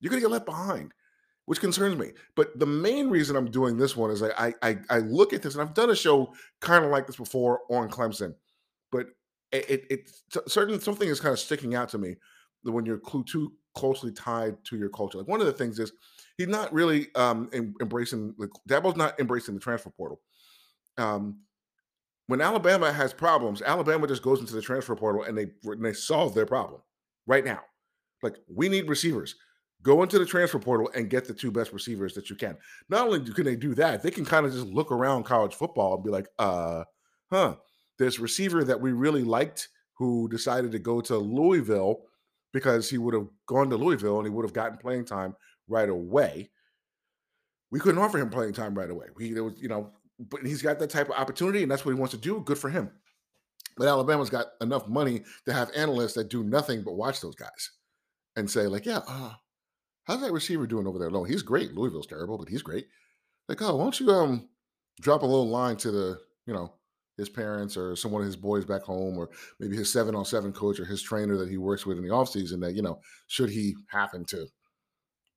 you're 0.00 0.08
going 0.08 0.22
to 0.22 0.26
get 0.26 0.32
left 0.32 0.46
behind, 0.46 0.92
which 1.44 1.60
concerns 1.60 1.98
me. 1.98 2.12
But 2.34 2.58
the 2.58 2.66
main 2.66 3.10
reason 3.10 3.36
I'm 3.36 3.50
doing 3.50 3.76
this 3.76 3.94
one 3.94 4.10
is 4.10 4.22
I 4.22 4.54
I, 4.62 4.78
I 4.88 4.98
look 5.00 5.34
at 5.34 5.42
this, 5.42 5.54
and 5.54 5.62
I've 5.62 5.74
done 5.74 5.90
a 5.90 5.96
show 5.96 6.32
kind 6.60 6.84
of 6.84 6.90
like 6.90 7.06
this 7.06 7.16
before 7.16 7.60
on 7.68 7.90
Clemson, 7.90 8.34
but 9.52 9.70
it, 9.70 9.86
it, 9.90 10.10
certain 10.48 10.80
something 10.80 11.08
is 11.08 11.20
kind 11.20 11.32
of 11.32 11.38
sticking 11.38 11.74
out 11.74 11.90
to 11.90 11.98
me 11.98 12.16
when 12.64 12.86
you're 12.86 13.00
too 13.26 13.52
closely 13.74 14.12
tied 14.12 14.56
to 14.64 14.76
your 14.76 14.88
culture. 14.88 15.18
Like 15.18 15.28
one 15.28 15.40
of 15.40 15.46
the 15.46 15.52
things 15.52 15.78
is 15.78 15.92
he's 16.38 16.48
not 16.48 16.72
really 16.72 17.08
um, 17.14 17.48
em, 17.52 17.74
embracing. 17.80 18.34
Like 18.38 18.50
Dabo's 18.68 18.96
not 18.96 19.18
embracing 19.20 19.54
the 19.54 19.60
transfer 19.60 19.90
portal. 19.90 20.20
Um, 20.98 21.40
when 22.26 22.40
Alabama 22.40 22.92
has 22.92 23.12
problems, 23.12 23.62
Alabama 23.62 24.06
just 24.06 24.22
goes 24.22 24.40
into 24.40 24.54
the 24.54 24.62
transfer 24.62 24.96
portal 24.96 25.22
and 25.22 25.36
they 25.36 25.46
and 25.64 25.84
they 25.84 25.92
solve 25.92 26.34
their 26.34 26.46
problem 26.46 26.80
right 27.26 27.44
now. 27.44 27.60
Like 28.22 28.36
we 28.48 28.68
need 28.68 28.88
receivers. 28.88 29.34
Go 29.82 30.04
into 30.04 30.18
the 30.18 30.26
transfer 30.26 30.60
portal 30.60 30.90
and 30.94 31.10
get 31.10 31.26
the 31.26 31.34
two 31.34 31.50
best 31.50 31.72
receivers 31.72 32.14
that 32.14 32.30
you 32.30 32.36
can. 32.36 32.56
Not 32.88 33.08
only 33.08 33.20
can 33.32 33.44
they 33.44 33.56
do 33.56 33.74
that, 33.74 34.02
they 34.02 34.12
can 34.12 34.24
kind 34.24 34.46
of 34.46 34.52
just 34.52 34.66
look 34.66 34.92
around 34.92 35.24
college 35.24 35.54
football 35.54 35.96
and 35.96 36.04
be 36.04 36.10
like, 36.10 36.28
uh, 36.38 36.84
huh, 37.32 37.56
this 38.02 38.18
receiver 38.18 38.64
that 38.64 38.80
we 38.80 38.92
really 38.92 39.22
liked 39.22 39.68
who 39.98 40.28
decided 40.28 40.72
to 40.72 40.78
go 40.78 41.00
to 41.00 41.16
Louisville 41.16 42.02
because 42.52 42.90
he 42.90 42.98
would 42.98 43.14
have 43.14 43.28
gone 43.46 43.70
to 43.70 43.76
Louisville 43.76 44.18
and 44.18 44.26
he 44.26 44.30
would 44.30 44.44
have 44.44 44.52
gotten 44.52 44.76
playing 44.76 45.04
time 45.04 45.36
right 45.68 45.88
away. 45.88 46.50
We 47.70 47.80
couldn't 47.80 48.02
offer 48.02 48.18
him 48.18 48.28
playing 48.28 48.54
time 48.54 48.74
right 48.74 48.90
away. 48.90 49.06
There 49.16 49.44
was, 49.44 49.54
you 49.60 49.68
know, 49.68 49.92
but 50.18 50.44
he's 50.44 50.62
got 50.62 50.78
that 50.80 50.90
type 50.90 51.08
of 51.08 51.14
opportunity 51.14 51.62
and 51.62 51.70
that's 51.70 51.84
what 51.84 51.94
he 51.94 51.98
wants 51.98 52.14
to 52.14 52.20
do. 52.20 52.40
Good 52.40 52.58
for 52.58 52.68
him. 52.68 52.90
But 53.76 53.88
Alabama's 53.88 54.28
got 54.28 54.48
enough 54.60 54.86
money 54.88 55.22
to 55.46 55.52
have 55.52 55.70
analysts 55.74 56.14
that 56.14 56.28
do 56.28 56.44
nothing 56.44 56.82
but 56.82 56.94
watch 56.94 57.20
those 57.20 57.36
guys 57.36 57.70
and 58.36 58.50
say, 58.50 58.66
like, 58.66 58.84
yeah, 58.84 59.00
uh, 59.08 59.32
how's 60.04 60.20
that 60.20 60.32
receiver 60.32 60.66
doing 60.66 60.86
over 60.86 60.98
there 60.98 61.08
alone? 61.08 61.28
He's 61.28 61.42
great. 61.42 61.72
Louisville's 61.72 62.06
terrible, 62.06 62.36
but 62.36 62.48
he's 62.48 62.62
great. 62.62 62.86
Like, 63.48 63.62
oh, 63.62 63.76
why 63.76 63.84
don't 63.84 64.00
you 64.00 64.10
um 64.10 64.48
drop 65.00 65.22
a 65.22 65.26
little 65.26 65.48
line 65.48 65.76
to 65.78 65.90
the, 65.90 66.18
you 66.46 66.52
know, 66.52 66.74
his 67.16 67.28
parents 67.28 67.76
or 67.76 67.94
someone 67.94 68.22
of 68.22 68.26
his 68.26 68.36
boys 68.36 68.64
back 68.64 68.82
home 68.82 69.18
or 69.18 69.30
maybe 69.60 69.76
his 69.76 69.92
seven 69.92 70.14
on 70.14 70.24
seven 70.24 70.52
coach 70.52 70.80
or 70.80 70.84
his 70.84 71.02
trainer 71.02 71.36
that 71.36 71.48
he 71.48 71.58
works 71.58 71.84
with 71.84 71.98
in 71.98 72.02
the 72.02 72.10
offseason 72.10 72.60
that 72.60 72.74
you 72.74 72.82
know 72.82 72.98
should 73.26 73.50
he 73.50 73.74
happen 73.88 74.24
to 74.24 74.46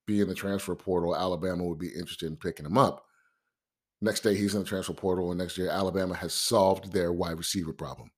be 0.08 0.22
in 0.22 0.27
the 0.27 0.36
transfer 0.36 0.75
portal 0.75 1.15
alabama 1.15 1.63
would 1.63 1.79
be 1.79 1.88
interested 1.89 2.27
in 2.27 2.36
picking 2.36 2.65
him 2.65 2.77
up. 2.77 3.03
Next 4.01 4.22
day 4.22 4.36
he's 4.36 4.53
in 4.53 4.62
the 4.62 4.67
transfer 4.67 4.94
portal 4.94 5.32
and 5.32 5.39
next 5.39 5.58
year 5.58 5.70
alabama 5.70 6.15
has 6.15 6.34
solved 6.34 6.91
their 6.91 7.12
wide 7.12 7.38
receiver 7.38 7.74
problem. 7.74 8.12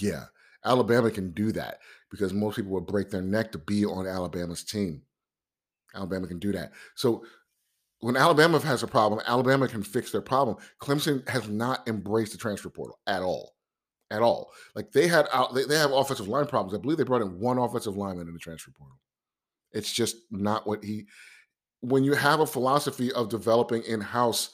Yeah 0.00 0.24
alabama 0.64 1.10
can 1.10 1.32
do 1.32 1.52
that 1.52 1.78
because 2.10 2.32
most 2.32 2.56
people 2.56 2.72
would 2.72 2.86
break 2.86 3.10
their 3.10 3.22
neck 3.22 3.52
to 3.52 3.58
be 3.58 3.84
on 3.84 4.06
alabama's 4.06 4.64
team. 4.64 5.02
Alabama 5.94 6.26
can 6.26 6.38
do 6.38 6.52
that. 6.52 6.72
So 6.94 7.24
when 8.00 8.16
Alabama 8.16 8.58
has 8.60 8.82
a 8.82 8.86
problem, 8.86 9.20
Alabama 9.26 9.68
can 9.68 9.82
fix 9.82 10.10
their 10.10 10.22
problem. 10.22 10.56
Clemson 10.80 11.26
has 11.28 11.48
not 11.48 11.86
embraced 11.86 12.32
the 12.32 12.38
transfer 12.38 12.70
portal 12.70 12.98
at 13.06 13.22
all, 13.22 13.52
at 14.10 14.22
all. 14.22 14.50
Like 14.74 14.90
they 14.92 15.06
had 15.06 15.26
out, 15.32 15.54
they, 15.54 15.64
they 15.64 15.76
have 15.76 15.92
offensive 15.92 16.28
line 16.28 16.46
problems. 16.46 16.74
I 16.74 16.80
believe 16.80 16.96
they 16.96 17.04
brought 17.04 17.22
in 17.22 17.38
one 17.38 17.58
offensive 17.58 17.96
lineman 17.96 18.26
in 18.26 18.32
the 18.32 18.40
transfer 18.40 18.70
portal. 18.70 18.98
It's 19.72 19.92
just 19.92 20.16
not 20.30 20.66
what 20.66 20.82
he. 20.82 21.06
When 21.82 22.02
you 22.02 22.14
have 22.14 22.40
a 22.40 22.46
philosophy 22.46 23.12
of 23.12 23.28
developing 23.28 23.82
in 23.84 24.00
house, 24.00 24.50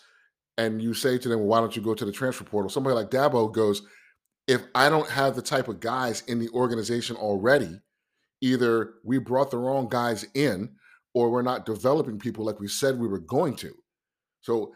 and 0.59 0.81
you 0.83 0.95
say 0.95 1.19
to 1.19 1.29
them, 1.29 1.41
well, 1.41 1.49
"Why 1.49 1.61
don't 1.61 1.77
you 1.77 1.83
go 1.83 1.95
to 1.95 2.05
the 2.05 2.13
transfer 2.13 2.45
portal?" 2.45 2.69
Somebody 2.69 2.95
like 2.95 3.11
Dabo 3.11 3.53
goes, 3.53 3.83
"If 4.47 4.63
I 4.75 4.89
don't 4.89 5.09
have 5.09 5.37
the 5.37 5.43
type 5.43 5.69
of 5.69 5.81
guys 5.81 6.23
in 6.27 6.39
the 6.39 6.49
organization 6.51 7.17
already, 7.17 7.81
either 8.41 8.95
we 9.05 9.19
brought 9.19 9.51
the 9.51 9.59
wrong 9.59 9.89
guys 9.89 10.27
in." 10.35 10.77
Or 11.17 11.31
we're 11.31 11.41
not 11.41 11.65
developing 11.65 12.19
people 12.19 12.45
like 12.45 12.61
we 12.61 12.69
said 12.69 12.99
we 12.99 13.09
were 13.09 13.19
going 13.19 13.57
to. 13.57 13.75
So 14.43 14.75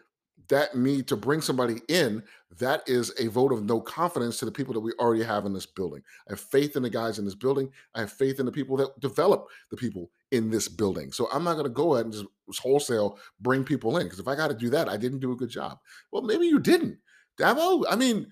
that 0.49 0.75
need 0.75 1.07
to 1.09 1.15
bring 1.15 1.43
somebody 1.43 1.83
in, 1.89 2.23
that 2.59 2.83
is 2.87 3.13
a 3.21 3.27
vote 3.27 3.53
of 3.53 3.67
no 3.67 3.79
confidence 3.79 4.39
to 4.39 4.47
the 4.47 4.51
people 4.51 4.73
that 4.73 4.81
we 4.81 4.93
already 4.93 5.23
have 5.23 5.45
in 5.45 5.53
this 5.53 5.67
building. 5.67 6.01
I 6.27 6.33
have 6.33 6.41
faith 6.41 6.77
in 6.77 6.83
the 6.83 6.89
guys 6.89 7.19
in 7.19 7.27
this 7.27 7.35
building. 7.35 7.71
I 7.95 8.01
have 8.01 8.11
faith 8.11 8.41
in 8.41 8.47
the 8.47 8.53
people 8.53 8.75
that 8.79 8.99
develop 9.01 9.49
the 9.71 9.77
people 9.77 10.11
in 10.31 10.49
this 10.51 10.67
building. 10.67 11.13
So 11.13 11.29
I'm 11.31 11.45
not 11.45 11.55
going 11.55 11.67
to 11.67 11.71
go 11.71 11.93
ahead 11.93 12.07
and 12.07 12.15
just 12.15 12.25
wholesale 12.59 13.19
bring 13.43 13.63
people 13.63 13.99
in 13.99 14.05
because 14.05 14.19
if 14.19 14.27
I 14.27 14.35
got 14.35 14.49
to 14.49 14.55
do 14.55 14.71
that, 14.71 14.89
I 14.89 14.97
didn't 14.97 15.21
do 15.21 15.33
a 15.33 15.37
good 15.37 15.51
job. 15.51 15.79
Well, 16.11 16.23
maybe 16.23 16.47
you 16.47 16.59
didn't. 16.59 16.97
Dabo, 17.39 17.85
I 17.87 17.97
mean, 17.97 18.29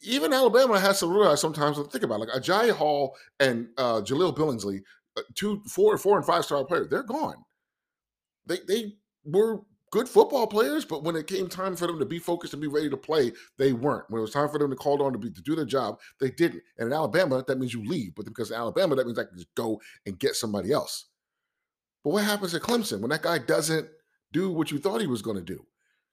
even 0.00 0.32
Alabama 0.32 0.80
has 0.80 1.00
to 1.00 1.06
realize 1.06 1.42
sometimes 1.42 1.76
to 1.76 1.84
think 1.84 2.02
about 2.02 2.22
it. 2.22 2.28
like 2.30 2.42
Agiye 2.42 2.72
Hall 2.72 3.14
and 3.40 3.68
uh, 3.76 4.00
Jahleel 4.00 4.34
Billingsley, 4.34 4.80
Uh, 5.16 5.22
two, 5.34 5.62
four, 5.68 5.96
four, 5.98 6.16
and 6.16 6.26
five 6.26 6.44
star 6.44 6.64
players. 6.64 6.88
They're 6.88 7.02
gone. 7.02 7.44
They 8.46 8.58
they 8.66 8.94
were 9.24 9.60
good 9.92 10.08
football 10.08 10.46
players, 10.46 10.84
but 10.84 11.04
when 11.04 11.14
it 11.16 11.26
came 11.26 11.48
time 11.48 11.76
for 11.76 11.86
them 11.86 11.98
to 11.98 12.06
be 12.06 12.18
focused 12.18 12.54
and 12.54 12.62
be 12.62 12.66
ready 12.66 12.88
to 12.88 12.96
play, 12.96 13.30
they 13.58 13.72
weren't. 13.74 14.06
When 14.08 14.18
it 14.18 14.22
was 14.22 14.32
time 14.32 14.48
for 14.48 14.58
them 14.58 14.70
to 14.70 14.76
call 14.76 15.02
on 15.02 15.12
to 15.12 15.18
be 15.18 15.30
to 15.30 15.42
do 15.42 15.54
their 15.54 15.66
job, 15.66 16.00
they 16.18 16.30
didn't. 16.30 16.62
And 16.78 16.88
in 16.88 16.92
Alabama, 16.92 17.44
that 17.46 17.58
means 17.58 17.74
you 17.74 17.84
leave. 17.84 18.14
But 18.14 18.24
because 18.24 18.50
Alabama, 18.50 18.96
that 18.96 19.06
means 19.06 19.18
I 19.18 19.24
can 19.24 19.36
just 19.36 19.54
go 19.54 19.80
and 20.06 20.18
get 20.18 20.34
somebody 20.34 20.72
else. 20.72 21.10
But 22.02 22.14
what 22.14 22.24
happens 22.24 22.54
at 22.54 22.62
Clemson 22.62 23.00
when 23.00 23.10
that 23.10 23.22
guy 23.22 23.38
doesn't 23.38 23.88
do 24.32 24.50
what 24.50 24.70
you 24.70 24.78
thought 24.78 25.02
he 25.02 25.06
was 25.06 25.22
going 25.22 25.36
to 25.36 25.42
do? 25.42 25.66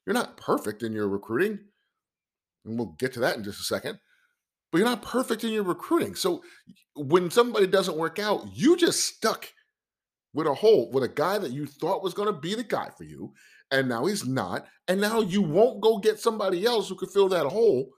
You're 0.05 0.13
not 0.13 0.37
perfect 0.37 0.83
in 0.83 0.91
your 0.93 1.07
recruiting. 1.07 1.59
And 2.65 2.77
we'll 2.77 2.95
get 2.99 3.13
to 3.13 3.19
that 3.21 3.37
in 3.37 3.43
just 3.43 3.61
a 3.61 3.63
second. 3.63 3.99
But 4.71 4.77
you're 4.79 4.87
not 4.87 5.01
perfect 5.01 5.43
in 5.43 5.51
your 5.51 5.63
recruiting. 5.63 6.15
So 6.15 6.43
when 6.95 7.31
somebody 7.31 7.67
doesn't 7.67 7.97
work 7.97 8.19
out, 8.19 8.45
you 8.53 8.77
just 8.77 9.03
stuck 9.03 9.51
with 10.33 10.45
a 10.45 10.53
hole 10.53 10.91
with 10.91 11.03
a 11.03 11.07
guy 11.07 11.39
that 11.39 11.51
you 11.51 11.65
thought 11.65 12.03
was 12.03 12.13
going 12.13 12.31
to 12.31 12.39
be 12.39 12.53
the 12.53 12.63
guy 12.63 12.89
for 12.95 13.03
you 13.03 13.33
and 13.71 13.87
now 13.87 14.05
he's 14.05 14.25
not. 14.25 14.65
And 14.87 14.99
now 14.99 15.21
you 15.21 15.41
won't 15.41 15.81
go 15.81 15.97
get 15.97 16.19
somebody 16.19 16.65
else 16.65 16.89
who 16.89 16.95
could 16.95 17.11
fill 17.11 17.29
that 17.29 17.45
hole. 17.45 17.89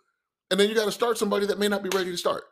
And 0.49 0.59
then 0.59 0.69
you 0.69 0.75
got 0.75 0.85
to 0.85 0.91
start 0.91 1.17
somebody 1.17 1.45
that 1.45 1.59
may 1.59 1.67
not 1.67 1.83
be 1.83 1.89
ready 1.89 2.11
to 2.11 2.17
start. 2.17 2.43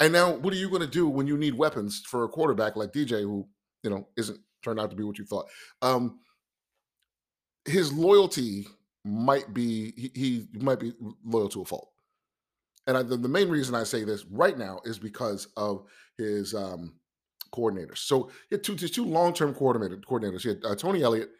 And 0.00 0.12
now, 0.12 0.32
what 0.32 0.52
are 0.52 0.56
you 0.56 0.70
going 0.70 0.82
to 0.82 0.88
do 0.88 1.08
when 1.08 1.26
you 1.26 1.36
need 1.36 1.54
weapons 1.54 2.02
for 2.06 2.24
a 2.24 2.28
quarterback 2.28 2.76
like 2.76 2.92
DJ, 2.92 3.20
who 3.20 3.46
you 3.82 3.90
know 3.90 4.08
isn't 4.16 4.38
turned 4.64 4.80
out 4.80 4.90
to 4.90 4.96
be 4.96 5.04
what 5.04 5.18
you 5.18 5.24
thought? 5.24 5.48
Um, 5.82 6.18
his 7.64 7.92
loyalty 7.92 8.66
might 9.04 9.54
be 9.54 9.92
he, 9.96 10.10
he 10.14 10.48
might 10.60 10.80
be 10.80 10.94
loyal 11.24 11.48
to 11.50 11.62
a 11.62 11.64
fault. 11.64 11.90
And 12.86 12.96
I, 12.96 13.02
the, 13.02 13.16
the, 13.16 13.28
main 13.28 13.48
reason 13.48 13.74
I 13.74 13.84
say 13.84 14.04
this 14.04 14.24
right 14.26 14.58
now 14.58 14.80
is 14.84 14.98
because 14.98 15.48
of 15.56 15.84
his 16.18 16.54
um, 16.54 16.94
coordinators. 17.52 17.98
So 17.98 18.30
he 18.50 18.56
had 18.56 18.64
two, 18.64 18.76
two 18.76 19.04
long-term 19.04 19.54
coordinator 19.54 19.96
coordinators. 19.96 20.42
He 20.42 20.50
had 20.50 20.64
uh, 20.64 20.74
Tony 20.74 21.02
Elliott 21.02 21.30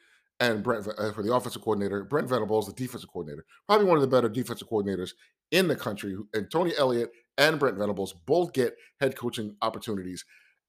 and 0.41 0.63
Brent 0.63 0.87
uh, 0.99 1.13
for 1.13 1.23
the 1.23 1.35
offensive 1.35 1.63
coordinator. 1.63 2.05
Brent 2.05 2.29
Venables, 2.29 2.67
the 2.67 2.73
defensive 2.73 3.11
coordinator, 3.11 3.45
probably 3.67 3.87
one 3.87 3.97
of 3.97 4.03
the 4.03 4.09
better 4.09 4.29
defensive 4.29 4.69
coordinators 4.69 5.11
in 5.51 5.69
the 5.69 5.77
country. 5.77 6.17
And 6.33 6.51
Tony 6.51 6.73
Elliott 6.79 7.11
and 7.39 7.59
Brent 7.59 7.77
Venables 7.77 8.15
both 8.27 8.53
get 8.53 8.75
head 9.01 9.17
coaching 9.17 9.57
opportunities 9.63 10.25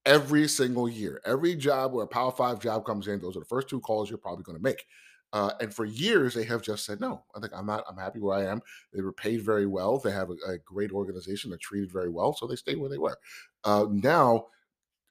every 0.05 0.47
single 0.47 0.87
year. 0.87 1.21
Every 1.25 1.55
job 1.55 1.93
where 1.93 2.05
a 2.05 2.07
Power 2.07 2.31
Five 2.31 2.59
job 2.59 2.85
comes 2.85 3.07
in, 3.07 3.21
those 3.21 3.35
are 3.35 3.41
the 3.41 3.45
first 3.45 3.69
two 3.69 3.79
calls 3.79 4.09
you're 4.09 4.19
probably 4.19 4.43
going 4.43 4.57
to 4.57 4.63
make. 4.63 4.85
Uh, 5.33 5.51
and 5.59 5.73
for 5.73 5.85
years, 5.85 6.33
they 6.33 6.43
have 6.45 6.61
just 6.61 6.85
said 6.85 7.01
no. 7.01 7.23
I 7.35 7.39
think 7.39 7.51
I'm 7.53 7.65
not. 7.65 7.83
I'm 7.89 7.97
happy 7.97 8.19
where 8.19 8.37
I 8.37 8.45
am. 8.45 8.61
They 8.93 9.01
were 9.01 9.11
paid 9.11 9.41
very 9.41 9.65
well. 9.65 9.99
They 9.99 10.11
have 10.11 10.29
a, 10.29 10.51
a 10.51 10.57
great 10.59 10.91
organization. 10.91 11.49
They're 11.49 11.59
treated 11.61 11.91
very 11.91 12.09
well, 12.09 12.33
so 12.33 12.47
they 12.47 12.55
stay 12.55 12.75
where 12.75 12.89
they 12.89 12.97
were. 12.97 13.17
Uh, 13.63 13.87
now, 13.89 14.45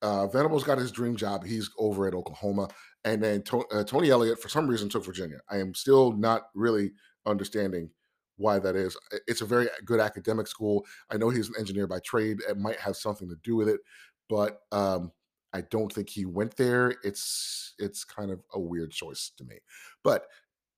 uh, 0.02 0.26
Venables 0.26 0.64
got 0.64 0.78
his 0.78 0.92
dream 0.92 1.16
job. 1.16 1.44
He's 1.44 1.70
over 1.78 2.06
at 2.06 2.14
Oklahoma, 2.14 2.68
and 3.04 3.22
then 3.22 3.42
to- 3.42 3.66
uh, 3.72 3.84
Tony 3.84 4.10
Elliott, 4.10 4.40
for 4.40 4.48
some 4.48 4.66
reason, 4.66 4.88
took 4.88 5.04
Virginia. 5.04 5.40
I 5.50 5.58
am 5.58 5.74
still 5.74 6.12
not 6.12 6.48
really 6.54 6.92
understanding 7.26 7.90
why 8.36 8.58
that 8.58 8.76
is. 8.76 8.96
It's 9.26 9.42
a 9.42 9.46
very 9.46 9.68
good 9.84 10.00
academic 10.00 10.46
school. 10.46 10.84
I 11.10 11.16
know 11.16 11.30
he's 11.30 11.48
an 11.48 11.54
engineer 11.58 11.86
by 11.86 12.00
trade. 12.00 12.38
It 12.48 12.58
might 12.58 12.78
have 12.78 12.96
something 12.96 13.28
to 13.28 13.36
do 13.42 13.56
with 13.56 13.68
it, 13.68 13.80
but 14.28 14.60
um, 14.72 15.12
I 15.54 15.62
don't 15.62 15.92
think 15.92 16.10
he 16.10 16.26
went 16.26 16.56
there. 16.56 16.94
It's 17.02 17.74
it's 17.78 18.04
kind 18.04 18.30
of 18.30 18.40
a 18.52 18.60
weird 18.60 18.90
choice 18.90 19.30
to 19.38 19.44
me. 19.44 19.56
But 20.02 20.26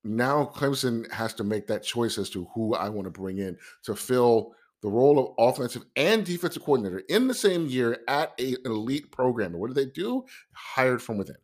now 0.04 0.52
Clemson 0.54 1.10
has 1.10 1.34
to 1.34 1.44
make 1.44 1.66
that 1.66 1.82
choice 1.82 2.18
as 2.18 2.30
to 2.30 2.46
who 2.54 2.74
I 2.74 2.88
want 2.90 3.06
to 3.06 3.20
bring 3.20 3.38
in 3.38 3.56
to 3.84 3.96
fill 3.96 4.52
the 4.82 4.88
role 4.88 5.18
of 5.18 5.34
offensive 5.38 5.84
and 5.96 6.24
defensive 6.24 6.62
coordinator 6.62 7.02
in 7.08 7.26
the 7.26 7.34
same 7.34 7.66
year 7.66 7.98
at 8.06 8.32
a, 8.38 8.54
an 8.64 8.66
elite 8.66 9.10
program. 9.10 9.54
What 9.54 9.74
did 9.74 9.76
they 9.76 9.90
do? 9.90 10.26
Hired 10.52 11.02
from 11.02 11.18
within 11.18 11.36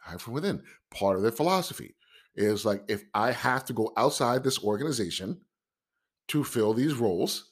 hired 0.00 0.20
from 0.20 0.34
within. 0.34 0.62
Part 0.90 1.16
of 1.16 1.22
their 1.22 1.32
philosophy 1.32 1.94
is 2.34 2.64
like 2.64 2.82
if 2.88 3.04
I 3.14 3.32
have 3.32 3.64
to 3.66 3.72
go 3.72 3.92
outside 3.96 4.42
this 4.42 4.62
organization 4.62 5.40
to 6.28 6.44
fill 6.44 6.74
these 6.74 6.94
roles, 6.94 7.49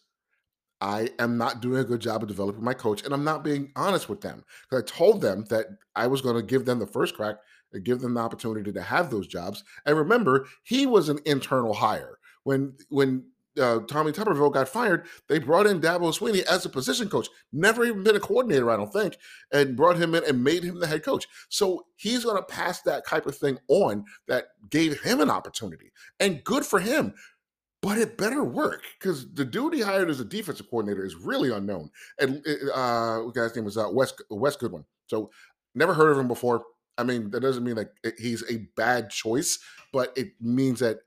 I 0.80 1.11
am 1.18 1.37
not 1.37 1.61
doing 1.61 1.80
a 1.80 1.85
good 1.85 2.00
job 2.00 2.23
of 2.23 2.28
developing 2.28 2.62
my 2.62 2.75
coach, 2.75 3.04
and 3.04 3.12
I'm 3.12 3.25
not 3.25 3.42
being 3.42 3.73
honest 3.75 4.08
with 4.08 4.20
them 4.20 4.44
because 4.62 4.82
I 4.82 4.87
told 4.87 5.20
them 5.20 5.44
that 5.50 5.66
I 5.97 6.06
was 6.06 6.20
going 6.20 6.37
to 6.37 6.42
give 6.42 6.64
them 6.64 6.78
the 6.78 6.87
first 6.87 7.14
crack 7.14 7.37
and 7.73 7.85
give 7.85 8.00
them 8.00 8.14
the 8.14 8.20
opportunity 8.20 8.73
to 8.73 8.82
have 8.82 9.11
those 9.11 9.26
jobs. 9.26 9.64
And 9.87 9.97
remember, 9.97 10.47
he 10.62 10.87
was 10.87 11.08
an 11.08 11.18
internal 11.25 11.75
hire 11.75 12.18
when 12.44 12.75
when 12.88 13.25
uh, 13.58 13.80
Tommy 13.80 14.12
Tuberville 14.12 14.52
got 14.52 14.68
fired, 14.68 15.06
they 15.28 15.38
brought 15.38 15.66
in 15.66 15.80
Dabo 15.80 16.16
Swinney 16.16 16.42
as 16.44 16.64
a 16.64 16.68
position 16.68 17.08
coach. 17.08 17.28
Never 17.52 17.85
even 17.85 18.04
been 18.04 18.16
a 18.16 18.20
coordinator, 18.20 18.70
I 18.70 18.76
don't 18.76 18.92
think, 18.92 19.16
and 19.52 19.76
brought 19.76 19.97
him 19.97 20.14
in 20.14 20.25
and 20.25 20.44
made 20.44 20.62
him 20.62 20.78
the 20.78 20.87
head 20.87 21.02
coach. 21.02 21.26
So 21.49 21.87
he's 21.97 22.25
going 22.25 22.37
to 22.37 22.42
pass 22.42 22.82
that 22.82 23.06
type 23.06 23.26
of 23.26 23.37
thing 23.37 23.58
on 23.68 24.04
that 24.28 24.49
gave 24.70 25.00
him 25.00 25.20
an 25.20 25.30
opportunity. 25.30 25.92
And 26.20 26.44
good 26.44 26.64
for 26.64 26.78
him. 26.78 27.14
But 27.80 27.99
it 27.99 28.18
better 28.18 28.42
work 28.42 28.82
because 28.99 29.32
the 29.32 29.44
dude 29.44 29.75
he 29.75 29.80
hired 29.80 30.11
as 30.11 30.18
a 30.18 30.25
defensive 30.25 30.68
coordinator 30.68 31.04
is 31.04 31.14
really 31.14 31.50
unknown. 31.50 31.90
And 32.18 32.44
uh, 32.75 33.23
the 33.23 33.32
guy's 33.35 33.54
name 33.54 33.64
was 33.64 33.78
uh, 33.78 33.88
Wes 33.92 34.12
Wes 34.30 34.56
Goodwin. 34.56 34.85
So 35.06 35.30
never 35.75 35.94
heard 35.94 36.11
of 36.11 36.18
him 36.18 36.28
before. 36.28 36.64
I 36.97 37.04
mean, 37.04 37.30
that 37.30 37.40
doesn't 37.40 37.62
mean 37.62 37.76
like 37.76 37.90
he's 38.18 38.42
a 38.50 38.66
bad 38.76 39.11
choice, 39.11 39.61
but 39.92 40.12
it 40.16 40.32
means 40.40 40.80
that 40.80 40.99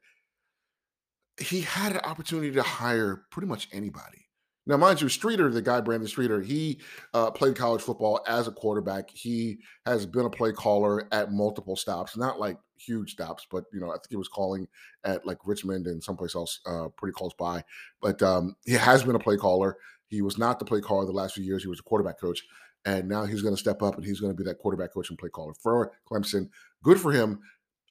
he 1.37 1.61
had 1.61 1.93
an 1.93 2.01
opportunity 2.05 2.51
to 2.51 2.63
hire 2.63 3.25
pretty 3.31 3.47
much 3.47 3.67
anybody. 3.73 4.27
Now, 4.67 4.77
mind 4.77 5.01
you, 5.01 5.09
Streeter, 5.09 5.49
the 5.49 5.61
guy 5.61 5.81
Brandon 5.81 6.07
Streeter, 6.07 6.39
he 6.39 6.79
uh, 7.13 7.31
played 7.31 7.55
college 7.55 7.81
football 7.81 8.21
as 8.27 8.47
a 8.47 8.51
quarterback. 8.51 9.09
He 9.09 9.57
has 9.85 10.05
been 10.05 10.25
a 10.25 10.29
play 10.29 10.51
caller 10.51 11.07
at 11.11 11.31
multiple 11.31 11.75
stops, 11.75 12.15
not 12.15 12.39
like 12.39 12.57
huge 12.77 13.13
stops, 13.13 13.47
but 13.49 13.63
you 13.73 13.79
know, 13.79 13.89
I 13.89 13.93
think 13.93 14.09
he 14.09 14.17
was 14.17 14.27
calling 14.27 14.67
at 15.03 15.25
like 15.25 15.39
Richmond 15.45 15.87
and 15.87 16.03
someplace 16.03 16.35
else 16.35 16.59
uh, 16.67 16.89
pretty 16.95 17.13
close 17.13 17.33
by. 17.33 17.63
But 18.01 18.21
um, 18.21 18.55
he 18.65 18.73
has 18.73 19.03
been 19.03 19.15
a 19.15 19.19
play 19.19 19.37
caller. 19.37 19.77
He 20.07 20.21
was 20.21 20.37
not 20.37 20.59
the 20.59 20.65
play 20.65 20.81
caller 20.81 21.05
the 21.05 21.11
last 21.11 21.33
few 21.33 21.43
years. 21.43 21.63
He 21.63 21.69
was 21.69 21.79
a 21.79 21.83
quarterback 21.83 22.19
coach, 22.19 22.43
and 22.85 23.09
now 23.09 23.25
he's 23.25 23.41
going 23.41 23.55
to 23.55 23.59
step 23.59 23.81
up 23.81 23.95
and 23.95 24.05
he's 24.05 24.19
going 24.19 24.31
to 24.31 24.37
be 24.37 24.47
that 24.47 24.59
quarterback 24.59 24.93
coach 24.93 25.09
and 25.09 25.17
play 25.17 25.29
caller 25.29 25.53
for 25.55 25.91
Clemson. 26.09 26.49
Good 26.83 26.99
for 26.99 27.11
him. 27.11 27.39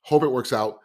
Hope 0.03 0.23
it 0.23 0.29
works 0.29 0.53
out 0.53 0.79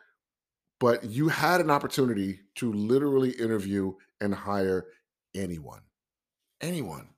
but 0.79 1.03
you 1.03 1.29
had 1.29 1.61
an 1.61 1.71
opportunity 1.71 2.39
to 2.55 2.71
literally 2.73 3.31
interview 3.31 3.93
and 4.21 4.33
hire 4.33 4.87
anyone. 5.35 5.81
Anyone. 6.61 7.09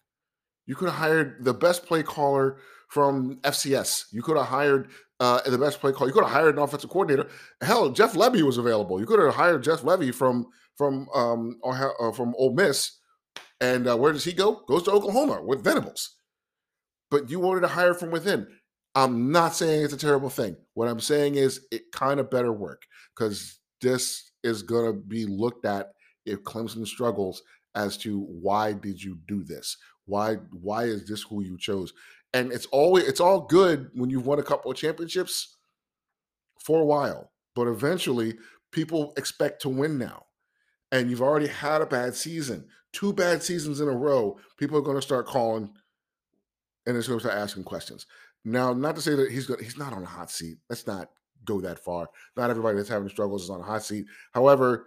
You 0.66 0.76
could 0.76 0.90
have 0.90 0.98
hired 0.98 1.46
the 1.46 1.54
best 1.54 1.86
play 1.86 2.04
caller 2.04 2.58
from 2.90 3.38
FCS. 3.44 4.06
You 4.12 4.22
could 4.22 4.38
have 4.38 4.48
hired 4.48 4.90
uh, 5.20 5.42
the 5.50 5.58
best 5.58 5.80
play 5.80 5.92
caller. 5.92 6.10
You 6.10 6.14
could 6.14 6.24
have 6.24 6.34
hired 6.34 6.56
an 6.56 6.62
offensive 6.62 6.90
coordinator. 6.90 7.30
Hell, 7.62 7.90
Jeff 7.90 8.14
Lebby 8.14 8.42
was 8.42 8.58
available. 8.58 9.00
You 9.00 9.06
could 9.06 9.20
have 9.20 9.34
hired 9.34 9.64
Jeff 9.64 9.82
Lebby 9.82 10.14
from 10.14 10.48
from 10.78 11.08
um, 11.14 11.60
uh, 11.64 12.12
from 12.12 12.36
Ole 12.38 12.54
Miss. 12.54 12.92
And 13.60 13.88
uh, 13.88 13.98
where 13.98 14.14
does 14.14 14.24
he 14.24 14.34
go? 14.34 14.62
Goes 14.68 14.84
to 14.84 14.92
Oklahoma 14.92 15.42
with 15.44 15.64
Venables. 15.64 16.16
But 17.10 17.30
you 17.30 17.40
wanted 17.40 17.62
to 17.62 17.68
hire 17.68 17.94
from 17.94 18.12
within. 18.12 18.48
I'm 18.94 19.32
not 19.32 19.56
saying 19.56 19.84
it's 19.84 19.94
a 19.94 19.98
terrible 19.98 20.30
thing. 20.30 20.56
What 20.74 20.88
I'm 20.88 21.00
saying 21.00 21.36
is 21.36 21.66
it 21.72 21.92
kind 21.92 22.20
of 22.20 22.30
better 22.30 22.52
work 22.52 22.82
because 23.16 23.60
this 23.82 24.32
is 24.44 24.64
going 24.64 24.86
to 24.86 24.94
be 24.94 25.26
looked 25.26 25.66
at 25.66 25.88
if 26.26 26.44
Clemson 26.44 26.86
struggles 26.86 27.42
as 27.78 27.96
to 28.00 28.20
why 28.20 28.74
did 28.74 29.02
you 29.02 29.20
do 29.28 29.44
this? 29.44 29.78
Why 30.06 30.36
why 30.52 30.86
is 30.86 31.08
this 31.08 31.22
who 31.22 31.42
you 31.42 31.58
chose? 31.58 31.94
And 32.34 32.52
it's 32.52 32.66
always 32.68 33.06
it's 33.08 33.22
all 33.22 33.42
good 33.42 33.90
when 33.94 34.10
you've 34.10 34.26
won 34.26 34.40
a 34.40 34.44
couple 34.44 34.72
of 34.72 34.78
championships 34.78 35.56
for 36.60 36.82
a 36.82 36.86
while, 36.86 37.32
but 37.56 37.68
eventually 37.68 38.36
people 38.72 39.14
expect 39.16 39.62
to 39.62 39.70
win 39.70 39.98
now. 39.98 40.26
And 40.92 41.10
you've 41.10 41.22
already 41.22 41.48
had 41.48 41.82
a 41.82 41.86
bad 41.86 42.16
season, 42.16 42.68
two 42.94 43.14
bad 43.14 43.44
seasons 43.44 43.80
in 43.80 43.88
a 43.88 43.96
row. 43.96 44.38
People 44.58 44.78
are 44.78 44.82
going 44.82 44.98
to 44.98 45.02
start 45.02 45.28
calling 45.28 45.70
and 46.86 46.98
it's 46.98 47.08
going 47.08 47.20
to 47.20 47.26
start 47.26 47.40
asking 47.40 47.64
questions. 47.64 48.06
Now, 48.46 48.74
not 48.74 48.96
to 48.96 49.02
say 49.02 49.14
that 49.16 49.32
he's 49.32 49.46
good, 49.46 49.60
he's 49.60 49.78
not 49.78 49.94
on 49.94 50.04
a 50.04 50.08
hot 50.08 50.32
seat. 50.32 50.58
Let's 50.70 50.88
not 50.88 51.10
go 51.44 51.60
that 51.62 51.80
far. 51.80 52.08
Not 52.36 52.50
everybody 52.50 52.78
that's 52.78 52.90
having 52.90 53.10
struggles 53.10 53.44
is 53.44 53.50
on 53.50 53.60
a 53.60 53.64
hot 53.64 53.84
seat. 53.84 54.06
However, 54.34 54.86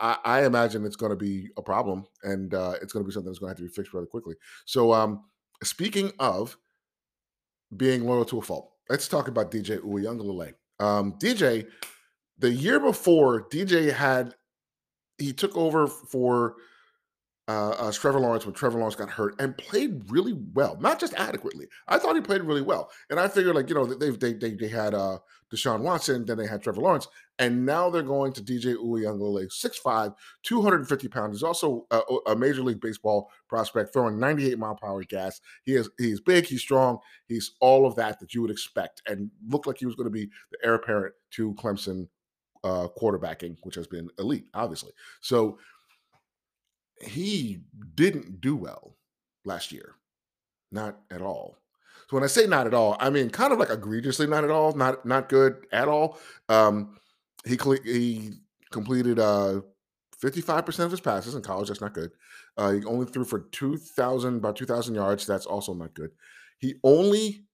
I, 0.00 0.18
I 0.24 0.44
imagine 0.44 0.84
it's 0.84 0.96
going 0.96 1.10
to 1.10 1.16
be 1.16 1.48
a 1.56 1.62
problem, 1.62 2.06
and 2.22 2.54
uh, 2.54 2.74
it's 2.82 2.92
going 2.92 3.04
to 3.04 3.08
be 3.08 3.12
something 3.12 3.30
that's 3.30 3.38
going 3.38 3.48
to 3.48 3.50
have 3.52 3.56
to 3.58 3.70
be 3.70 3.74
fixed 3.74 3.92
rather 3.94 4.06
quickly. 4.06 4.34
So, 4.64 4.92
um, 4.92 5.24
speaking 5.62 6.12
of 6.18 6.56
being 7.76 8.04
loyal 8.04 8.24
to 8.26 8.38
a 8.38 8.42
fault, 8.42 8.72
let's 8.88 9.08
talk 9.08 9.28
about 9.28 9.50
DJ 9.50 9.78
Uiagalelei. 9.78 10.54
Um, 10.80 11.14
DJ, 11.18 11.66
the 12.38 12.50
year 12.50 12.80
before, 12.80 13.48
DJ 13.48 13.92
had 13.92 14.34
he 15.18 15.32
took 15.32 15.56
over 15.56 15.86
for 15.86 16.56
uh, 17.46 17.70
uh, 17.70 17.92
Trevor 17.92 18.20
Lawrence 18.20 18.46
when 18.46 18.54
Trevor 18.54 18.78
Lawrence 18.78 18.96
got 18.96 19.10
hurt 19.10 19.34
and 19.38 19.56
played 19.58 20.10
really 20.10 20.32
well, 20.54 20.78
not 20.80 20.98
just 20.98 21.12
adequately. 21.14 21.66
I 21.88 21.98
thought 21.98 22.14
he 22.14 22.22
played 22.22 22.42
really 22.42 22.62
well, 22.62 22.90
and 23.10 23.20
I 23.20 23.28
figured 23.28 23.54
like 23.54 23.68
you 23.68 23.74
know 23.74 23.84
they 23.84 24.10
they 24.10 24.32
they, 24.32 24.54
they 24.54 24.68
had 24.68 24.94
uh, 24.94 25.18
Deshaun 25.52 25.80
Watson, 25.80 26.24
then 26.24 26.38
they 26.38 26.46
had 26.46 26.62
Trevor 26.62 26.80
Lawrence, 26.80 27.06
and 27.38 27.66
now 27.66 27.90
they're 27.90 28.02
going 28.02 28.32
to 28.32 28.42
DJ 28.42 28.76
Uiagalelei, 28.76 29.46
6'5", 29.46 30.14
250 30.42 31.08
pounds. 31.08 31.36
He's 31.36 31.42
also 31.42 31.86
a, 31.90 32.00
a, 32.28 32.36
Major 32.36 32.62
League 32.62 32.80
Baseball 32.80 33.30
prospect, 33.48 33.92
throwing 33.92 34.18
98 34.18 34.58
mile 34.58 34.74
per 34.74 34.86
hour 34.86 35.02
gas. 35.04 35.40
He 35.64 35.74
is 35.74 35.90
he's 35.98 36.20
big, 36.20 36.46
he's 36.46 36.62
strong, 36.62 36.98
he's 37.26 37.52
all 37.60 37.86
of 37.86 37.94
that 37.96 38.20
that 38.20 38.32
you 38.32 38.40
would 38.40 38.50
expect, 38.50 39.02
and 39.06 39.30
looked 39.48 39.66
like 39.66 39.78
he 39.78 39.86
was 39.86 39.96
going 39.96 40.06
to 40.06 40.10
be 40.10 40.30
the 40.50 40.58
heir 40.64 40.74
apparent 40.74 41.14
to 41.32 41.52
Clemson 41.54 42.08
uh, 42.64 42.88
quarterbacking, 42.98 43.56
which 43.62 43.74
has 43.74 43.86
been 43.86 44.08
elite, 44.18 44.46
obviously. 44.54 44.92
So 45.20 45.58
he 47.04 47.60
didn't 47.94 48.40
do 48.40 48.56
well 48.56 48.96
last 49.44 49.72
year, 49.72 49.94
not 50.72 50.98
at 51.10 51.22
all. 51.22 51.58
So 52.08 52.16
when 52.16 52.24
I 52.24 52.28
say 52.28 52.46
not 52.46 52.66
at 52.66 52.74
all, 52.74 52.96
I 53.00 53.10
mean 53.10 53.30
kind 53.30 53.52
of 53.52 53.58
like 53.58 53.70
egregiously 53.70 54.26
not 54.26 54.44
at 54.44 54.50
all, 54.50 54.72
not 54.74 55.06
not 55.06 55.28
good 55.28 55.66
at 55.72 55.88
all. 55.88 56.18
Um, 56.48 56.96
he 57.46 57.58
he 57.84 58.32
completed 58.70 59.18
uh 59.18 59.60
55% 60.22 60.84
of 60.84 60.90
his 60.90 61.00
passes 61.00 61.34
in 61.34 61.42
college. 61.42 61.68
That's 61.68 61.80
not 61.80 61.92
good. 61.92 62.12
Uh, 62.56 62.72
he 62.72 62.84
only 62.84 63.04
threw 63.04 63.24
for 63.24 63.40
2,000, 63.40 64.36
about 64.36 64.56
2,000 64.56 64.94
yards. 64.94 65.26
That's 65.26 65.44
also 65.44 65.74
not 65.74 65.92
good. 65.92 66.10
He 66.58 66.76
only 66.82 67.44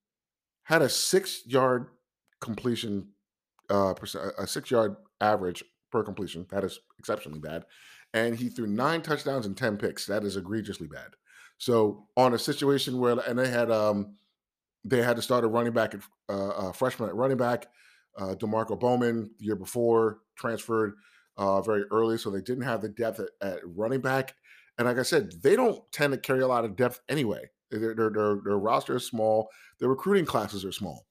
had 0.64 0.83
a 0.83 0.88
six 0.88 1.42
yard 1.47 1.88
completion, 2.40 3.09
uh, 3.71 3.95
a 4.38 4.47
six 4.47 4.71
yard 4.71 4.97
average 5.21 5.64
per 5.90 6.04
completion. 6.04 6.47
That 6.50 6.62
is 6.62 6.78
exceptionally 6.99 7.40
bad 7.40 7.64
and 8.14 8.36
he 8.36 8.48
threw 8.48 8.66
nine 8.66 9.02
touchdowns 9.02 9.46
and 9.46 9.56
10 9.56 9.76
picks. 9.76 10.06
That 10.06 10.24
is 10.24 10.36
egregiously 10.36 10.86
bad. 10.86 11.10
So 11.58 12.06
on 12.16 12.34
a 12.34 12.38
situation 12.38 12.98
where 12.98 13.18
and 13.18 13.38
they 13.38 13.48
had 13.48 13.70
um 13.70 14.16
they 14.84 15.02
had 15.02 15.16
to 15.16 15.22
start 15.22 15.44
a 15.44 15.48
running 15.48 15.72
back 15.72 15.94
at 15.94 16.00
uh, 16.28 16.72
freshman 16.72 17.10
at 17.10 17.14
running 17.14 17.36
back, 17.36 17.66
uh, 18.18 18.34
Demarkcus 18.34 18.80
Bowman 18.80 19.30
the 19.38 19.44
year 19.44 19.56
before 19.56 20.20
transferred 20.36 20.94
uh, 21.36 21.60
very 21.60 21.84
early, 21.90 22.18
so 22.18 22.30
they 22.30 22.40
didn't 22.40 22.64
have 22.64 22.80
the 22.80 22.88
depth 22.88 23.20
at, 23.20 23.28
at, 23.46 23.58
running 23.64 24.00
back. 24.00 24.34
And 24.78 24.86
like 24.86 24.98
I 24.98 25.02
said, 25.02 25.32
they 25.42 25.56
don't 25.56 25.80
tend 25.92 26.12
to 26.12 26.18
carry 26.18 26.40
a 26.40 26.48
lot 26.48 26.64
of 26.64 26.76
depth 26.76 27.00
anyway. 27.08 27.50
Their, 27.70 27.94
their, 27.94 28.10
their, 28.10 28.38
their 28.44 28.58
roster 28.58 28.96
is 28.96 29.06
small. 29.06 29.48
Their 29.78 29.88
recruiting 29.88 30.24
classes 30.24 30.64
are 30.64 30.72
small. 30.72 31.06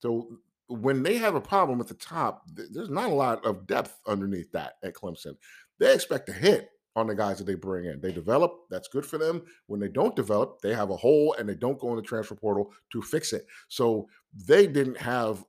So 0.00 0.38
when 0.68 1.02
they 1.02 1.18
have 1.18 1.34
a 1.34 1.40
problem 1.40 1.80
at 1.80 1.88
the 1.88 1.94
top, 1.94 2.44
there's 2.46 2.90
not 2.90 3.10
a 3.10 3.14
lot 3.14 3.44
of 3.44 3.66
depth 3.66 3.98
underneath 4.06 4.50
that 4.52 4.74
at 4.82 4.94
Clemson 4.94 5.36
they 5.82 5.94
expect 5.94 6.26
to 6.26 6.32
hit 6.32 6.70
on 6.94 7.06
the 7.08 7.14
guys 7.14 7.38
that 7.38 7.44
they 7.44 7.54
bring 7.54 7.86
in. 7.86 8.00
They 8.00 8.12
develop, 8.12 8.52
that's 8.70 8.88
good 8.88 9.04
for 9.04 9.18
them. 9.18 9.42
When 9.66 9.80
they 9.80 9.88
don't 9.88 10.14
develop, 10.14 10.60
they 10.62 10.74
have 10.74 10.90
a 10.90 10.96
hole 10.96 11.34
and 11.38 11.48
they 11.48 11.54
don't 11.54 11.78
go 11.78 11.90
in 11.90 11.96
the 11.96 12.02
transfer 12.02 12.34
portal 12.36 12.72
to 12.92 13.02
fix 13.02 13.32
it. 13.32 13.46
So 13.68 14.06
they 14.46 14.66
didn't 14.66 14.98
have 14.98 15.44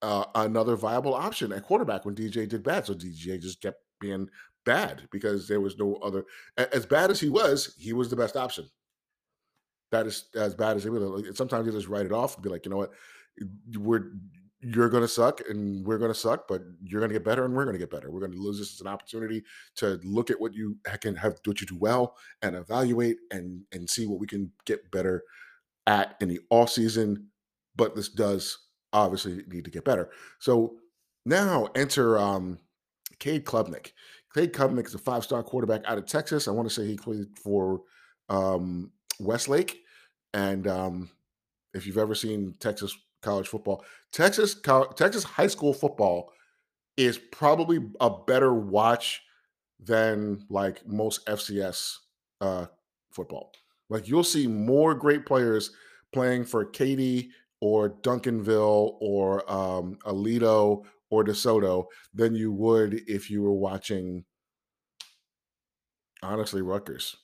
uh, 0.00 0.26
another 0.34 0.76
viable 0.76 1.14
option 1.14 1.52
at 1.52 1.64
quarterback 1.64 2.04
when 2.04 2.14
DJ 2.14 2.48
did 2.48 2.62
bad. 2.62 2.86
So 2.86 2.94
DJ 2.94 3.40
just 3.40 3.60
kept 3.60 3.78
being 4.00 4.28
bad 4.64 5.08
because 5.10 5.48
there 5.48 5.60
was 5.60 5.76
no 5.76 5.96
other. 5.96 6.24
As 6.56 6.86
bad 6.86 7.10
as 7.10 7.18
he 7.18 7.30
was, 7.30 7.74
he 7.78 7.92
was 7.92 8.10
the 8.10 8.16
best 8.16 8.36
option. 8.36 8.68
That 9.90 10.06
is 10.06 10.26
as 10.36 10.54
bad 10.54 10.76
as 10.76 10.84
he 10.84 10.90
was. 10.90 11.36
Sometimes 11.36 11.66
you 11.66 11.72
just 11.72 11.88
write 11.88 12.06
it 12.06 12.12
off 12.12 12.34
and 12.34 12.44
be 12.44 12.50
like, 12.50 12.64
you 12.64 12.70
know 12.70 12.76
what, 12.76 12.92
we're 13.78 14.12
you're 14.64 14.88
going 14.88 15.02
to 15.02 15.08
suck 15.08 15.40
and 15.48 15.84
we're 15.86 15.98
going 15.98 16.12
to 16.12 16.18
suck, 16.18 16.48
but 16.48 16.62
you're 16.82 17.00
going 17.00 17.10
to 17.10 17.14
get 17.14 17.24
better 17.24 17.44
and 17.44 17.54
we're 17.54 17.64
going 17.64 17.74
to 17.74 17.78
get 17.78 17.90
better. 17.90 18.10
We're 18.10 18.20
going 18.20 18.32
to 18.32 18.38
lose 18.38 18.58
this 18.58 18.74
as 18.74 18.80
an 18.80 18.86
opportunity 18.86 19.42
to 19.76 20.00
look 20.04 20.30
at 20.30 20.40
what 20.40 20.54
you 20.54 20.76
can 21.00 21.16
have, 21.16 21.38
what 21.44 21.60
you 21.60 21.66
do 21.66 21.76
well, 21.78 22.16
and 22.42 22.56
evaluate 22.56 23.18
and 23.30 23.62
and 23.72 23.88
see 23.88 24.06
what 24.06 24.20
we 24.20 24.26
can 24.26 24.50
get 24.64 24.90
better 24.90 25.22
at 25.86 26.16
in 26.20 26.28
the 26.28 26.40
off 26.50 26.70
season. 26.70 27.28
But 27.76 27.94
this 27.94 28.08
does 28.08 28.58
obviously 28.92 29.42
need 29.48 29.64
to 29.64 29.70
get 29.70 29.84
better. 29.84 30.10
So 30.38 30.76
now 31.26 31.68
enter 31.74 32.18
um, 32.18 32.58
Cade 33.18 33.44
Klubnik. 33.44 33.92
Cade 34.34 34.52
Klubnik 34.52 34.86
is 34.86 34.94
a 34.94 34.98
five 34.98 35.24
star 35.24 35.42
quarterback 35.42 35.82
out 35.86 35.98
of 35.98 36.06
Texas. 36.06 36.48
I 36.48 36.52
want 36.52 36.68
to 36.68 36.74
say 36.74 36.86
he 36.86 36.96
played 36.96 37.26
for 37.42 37.82
um, 38.28 38.92
Westlake, 39.20 39.78
and 40.32 40.66
um, 40.66 41.10
if 41.74 41.86
you've 41.86 41.98
ever 41.98 42.14
seen 42.14 42.54
Texas 42.60 42.96
college 43.24 43.48
football. 43.48 43.84
Texas 44.12 44.56
Texas 44.96 45.24
high 45.24 45.46
school 45.46 45.74
football 45.74 46.30
is 46.96 47.18
probably 47.18 47.80
a 48.00 48.10
better 48.10 48.54
watch 48.54 49.22
than 49.80 50.44
like 50.48 50.86
most 50.86 51.26
FCS 51.26 51.96
uh, 52.40 52.66
football. 53.10 53.50
Like 53.90 54.08
you'll 54.08 54.24
see 54.24 54.46
more 54.46 54.94
great 54.94 55.26
players 55.26 55.70
playing 56.12 56.44
for 56.44 56.64
Katy 56.64 57.30
or 57.60 57.90
Duncanville 57.90 58.96
or 59.00 59.50
um, 59.50 59.96
Aledo 60.06 60.84
or 61.10 61.24
DeSoto 61.24 61.86
than 62.12 62.34
you 62.34 62.52
would 62.52 63.02
if 63.06 63.30
you 63.30 63.42
were 63.42 63.54
watching, 63.54 64.24
honestly, 66.22 66.62
Rutgers. 66.62 67.16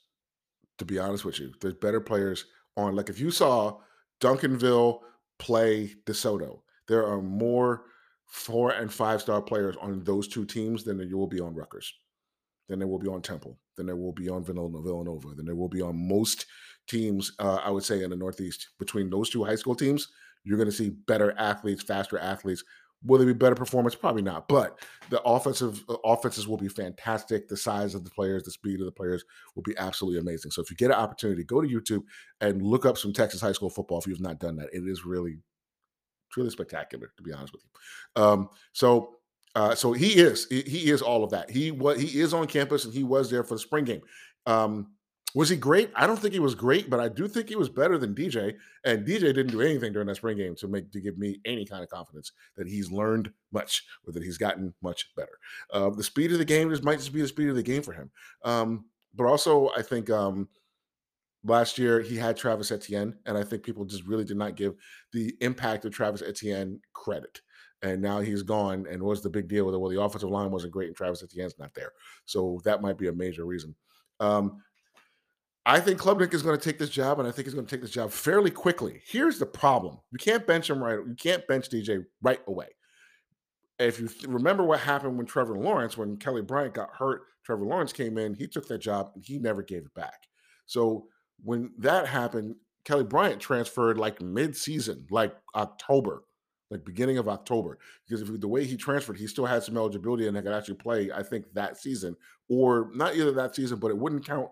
To 0.79 0.85
be 0.87 0.99
honest 0.99 1.27
with 1.27 1.39
you, 1.39 1.53
there's 1.61 1.75
better 1.75 2.01
players 2.01 2.47
on. 2.77 2.97
Like 2.97 3.11
if 3.11 3.21
you 3.21 3.31
saw 3.31 3.79
Duncanville 4.21 5.01
play 5.40 5.92
DeSoto. 6.05 6.61
There 6.87 7.05
are 7.05 7.20
more 7.20 7.87
four 8.26 8.70
and 8.70 8.92
five 8.92 9.20
star 9.20 9.42
players 9.42 9.74
on 9.81 10.05
those 10.05 10.29
two 10.29 10.44
teams 10.44 10.85
than 10.85 10.98
there 10.98 11.16
will 11.16 11.26
be 11.26 11.40
on 11.40 11.55
Rutgers. 11.55 11.92
than 12.68 12.79
there 12.79 12.87
will 12.87 13.00
be 13.00 13.09
on 13.09 13.20
Temple. 13.20 13.59
than 13.76 13.87
there 13.87 13.96
will 13.96 14.12
be 14.12 14.29
on 14.29 14.44
Villanova. 14.44 15.35
than 15.35 15.46
there 15.46 15.57
will 15.57 15.68
be 15.68 15.81
on 15.81 15.96
most 15.96 16.46
teams, 16.87 17.33
uh, 17.38 17.59
I 17.64 17.70
would 17.70 17.83
say, 17.83 18.03
in 18.05 18.11
the 18.11 18.16
Northeast. 18.16 18.68
Between 18.79 19.11
those 19.11 19.31
two 19.31 19.42
high 19.42 19.57
school 19.57 19.74
teams, 19.74 20.09
you're 20.44 20.59
going 20.59 20.68
to 20.68 20.76
see 20.76 20.90
better 20.90 21.35
athletes, 21.38 21.83
faster 21.83 22.18
athletes 22.18 22.62
Will 23.05 23.19
there 23.19 23.27
be 23.27 23.33
better 23.33 23.55
performance? 23.55 23.95
Probably 23.95 24.23
not. 24.23 24.47
But 24.47 24.79
the 25.09 25.23
offensive 25.23 25.83
uh, 25.89 25.97
offenses 26.05 26.47
will 26.47 26.59
be 26.59 26.69
fantastic. 26.69 27.49
The 27.49 27.57
size 27.57 27.95
of 27.95 28.05
the 28.05 28.11
players, 28.11 28.43
the 28.43 28.51
speed 28.51 28.81
of 28.81 28.87
the 28.87 28.93
players 28.93 29.25
will 29.55 29.63
be 29.63 29.77
absolutely 29.79 30.21
amazing. 30.21 30.51
So 30.51 30.61
if 30.61 30.71
you 30.71 30.77
get 30.77 30.91
an 30.91 30.97
opportunity, 30.97 31.45
go 31.45 31.61
to 31.61 31.69
YouTube 31.69 32.03
and 32.41 32.63
look 32.63 32.85
up 32.85 32.99
some 32.99 33.13
Texas 33.13 33.41
high 33.41 33.53
school 33.53 33.71
football 33.71 33.99
if 33.99 34.07
you've 34.07 34.21
not 34.21 34.39
done 34.39 34.57
that. 34.57 34.69
It 34.73 34.83
is 34.87 35.05
really, 35.07 35.39
truly 36.31 36.51
spectacular, 36.51 37.11
to 37.17 37.23
be 37.23 37.33
honest 37.33 37.53
with 37.55 37.63
you. 37.65 38.23
Um, 38.23 38.49
so 38.73 39.17
uh, 39.57 39.75
so 39.75 39.93
he 39.93 40.13
is 40.13 40.47
he 40.49 40.91
is 40.91 41.03
all 41.03 41.25
of 41.25 41.31
that. 41.31 41.51
He 41.51 41.71
was 41.73 42.01
he 42.01 42.21
is 42.21 42.33
on 42.33 42.47
campus 42.47 42.85
and 42.85 42.95
he 42.95 43.03
was 43.03 43.31
there 43.31 43.43
for 43.43 43.55
the 43.55 43.61
spring 43.61 43.85
game. 43.85 44.03
Um, 44.47 44.93
was 45.35 45.49
he 45.49 45.57
great? 45.57 45.90
I 45.95 46.07
don't 46.07 46.19
think 46.19 46.35
he 46.35 46.40
was 46.40 46.55
great, 46.55 46.90
but 46.90 47.01
I 47.01 47.09
do 47.09 47.29
think 47.29 47.49
he 47.49 47.57
was 47.57 47.69
better 47.69 47.99
than 47.99 48.14
DJ. 48.14 48.55
And 48.85 49.07
DJ 49.07 49.21
didn't 49.21 49.49
do 49.49 49.61
anything 49.61 49.93
during 49.93 50.09
that 50.09 50.16
spring 50.16 50.37
game 50.37 50.55
to 50.57 50.69
make 50.69 50.90
to 50.93 51.01
give 51.01 51.19
me 51.19 51.40
any 51.45 51.64
kind 51.64 51.83
of 51.83 51.88
confidence 51.88 52.33
that 52.57 52.66
he's 52.66 52.90
learned 52.90 53.33
much 53.53 53.85
or 54.07 54.12
that 54.12 54.23
he's 54.23 54.38
gotten 54.38 54.75
much 54.83 55.11
better. 55.16 55.38
Uh, 55.73 55.90
the 55.90 56.03
speed 56.03 56.33
of 56.33 56.38
the 56.38 56.45
game 56.45 56.71
just 56.71 56.85
might 56.85 56.99
just 56.99 57.12
be 57.12 57.23
the 57.23 57.29
speed 57.29 57.49
of 57.49 57.57
the 57.57 57.62
game 57.62 57.83
for 57.83 57.93
him. 57.93 58.11
Um, 58.45 58.87
but 59.14 59.27
also, 59.27 59.71
I 59.77 59.83
think 59.83 60.11
um, 60.11 60.49
last 61.45 61.79
year 61.79 62.01
he 62.01 62.16
had 62.16 62.37
Travis 62.37 62.71
Etienne, 62.71 63.16
and 63.27 63.37
I 63.37 63.45
think 63.45 63.62
people 63.62 63.85
just 63.85 64.07
really 64.07 64.25
did 64.25 64.37
not 64.37 64.57
give 64.57 64.75
the 65.12 65.35
impact 65.40 65.85
of 65.85 65.93
Travis 65.93 66.23
Etienne 66.23 66.81
credit. 66.93 67.40
And 67.83 68.03
now 68.03 68.21
he's 68.21 68.43
gone. 68.43 68.87
And 68.90 69.03
what's 69.03 69.23
the 69.23 69.31
big 69.31 69.49
deal 69.49 69.64
with 69.64 69.75
it? 69.75 69.79
Well, 69.79 69.90
the 69.90 70.01
offensive 70.01 70.29
line 70.29 70.51
wasn't 70.51 70.73
great, 70.73 70.88
and 70.88 70.97
Travis 70.97 71.23
Etienne's 71.23 71.59
not 71.59 71.73
there. 71.75 71.93
So 72.27 72.61
that 72.64 72.83
might 72.83 72.99
be 72.99 73.09
a 73.09 73.12
major 73.12 73.47
reason. 73.47 73.75
Um, 74.21 74.62
I 75.71 75.79
think 75.79 76.01
Klubnik 76.01 76.35
is 76.35 76.43
going 76.43 76.59
to 76.59 76.63
take 76.63 76.81
this 76.81 76.91
job, 76.91 77.21
and 77.21 77.29
I 77.29 77.31
think 77.31 77.47
he's 77.47 77.55
going 77.55 77.65
to 77.65 77.71
take 77.71 77.81
this 77.81 77.93
job 77.93 78.11
fairly 78.11 78.51
quickly. 78.51 79.01
Here's 79.07 79.39
the 79.39 79.47
problem: 79.47 79.99
you 80.11 80.19
can't 80.19 80.45
bench 80.45 80.69
him 80.69 80.83
right. 80.83 80.95
You 80.97 81.15
can't 81.17 81.47
bench 81.47 81.69
DJ 81.71 82.05
right 82.23 82.41
away. 82.49 82.67
If 83.79 84.01
you 84.01 84.09
th- 84.09 84.25
remember 84.25 84.65
what 84.65 84.81
happened 84.81 85.17
when 85.17 85.27
Trevor 85.27 85.57
Lawrence, 85.57 85.97
when 85.97 86.17
Kelly 86.17 86.43
Bryant 86.43 86.75
got 86.75 86.91
hurt, 86.93 87.23
Trevor 87.45 87.67
Lawrence 87.67 87.93
came 87.93 88.19
in. 88.19 88.35
He 88.35 88.49
took 88.49 88.67
that 88.67 88.79
job, 88.79 89.13
and 89.15 89.25
he 89.25 89.39
never 89.39 89.63
gave 89.63 89.83
it 89.83 89.95
back. 89.95 90.27
So 90.67 91.07
when 91.45 91.71
that 91.79 92.09
happened, 92.09 92.57
Kelly 92.85 93.05
Bryant 93.05 93.41
transferred 93.41 93.97
like 93.97 94.21
mid-season, 94.21 95.07
like 95.09 95.37
October, 95.55 96.25
like 96.73 96.85
beginning 96.85 97.19
of 97.19 97.29
October, 97.29 97.79
because 98.09 98.23
if 98.29 98.41
the 98.41 98.49
way 98.49 98.65
he 98.65 98.77
transferred, 98.77 99.19
he 99.19 99.29
still 99.29 99.47
had 99.47 99.63
some 99.63 99.77
eligibility 99.77 100.27
and 100.27 100.37
he 100.37 100.43
could 100.43 100.53
actually 100.53 100.75
play. 100.75 101.13
I 101.13 101.23
think 101.23 101.45
that 101.55 101.79
season, 101.79 102.17
or 102.49 102.91
not 102.93 103.15
either 103.15 103.31
that 103.33 103.55
season, 103.55 103.79
but 103.79 103.93
it 103.93 103.99
wouldn't 103.99 104.27
count 104.27 104.49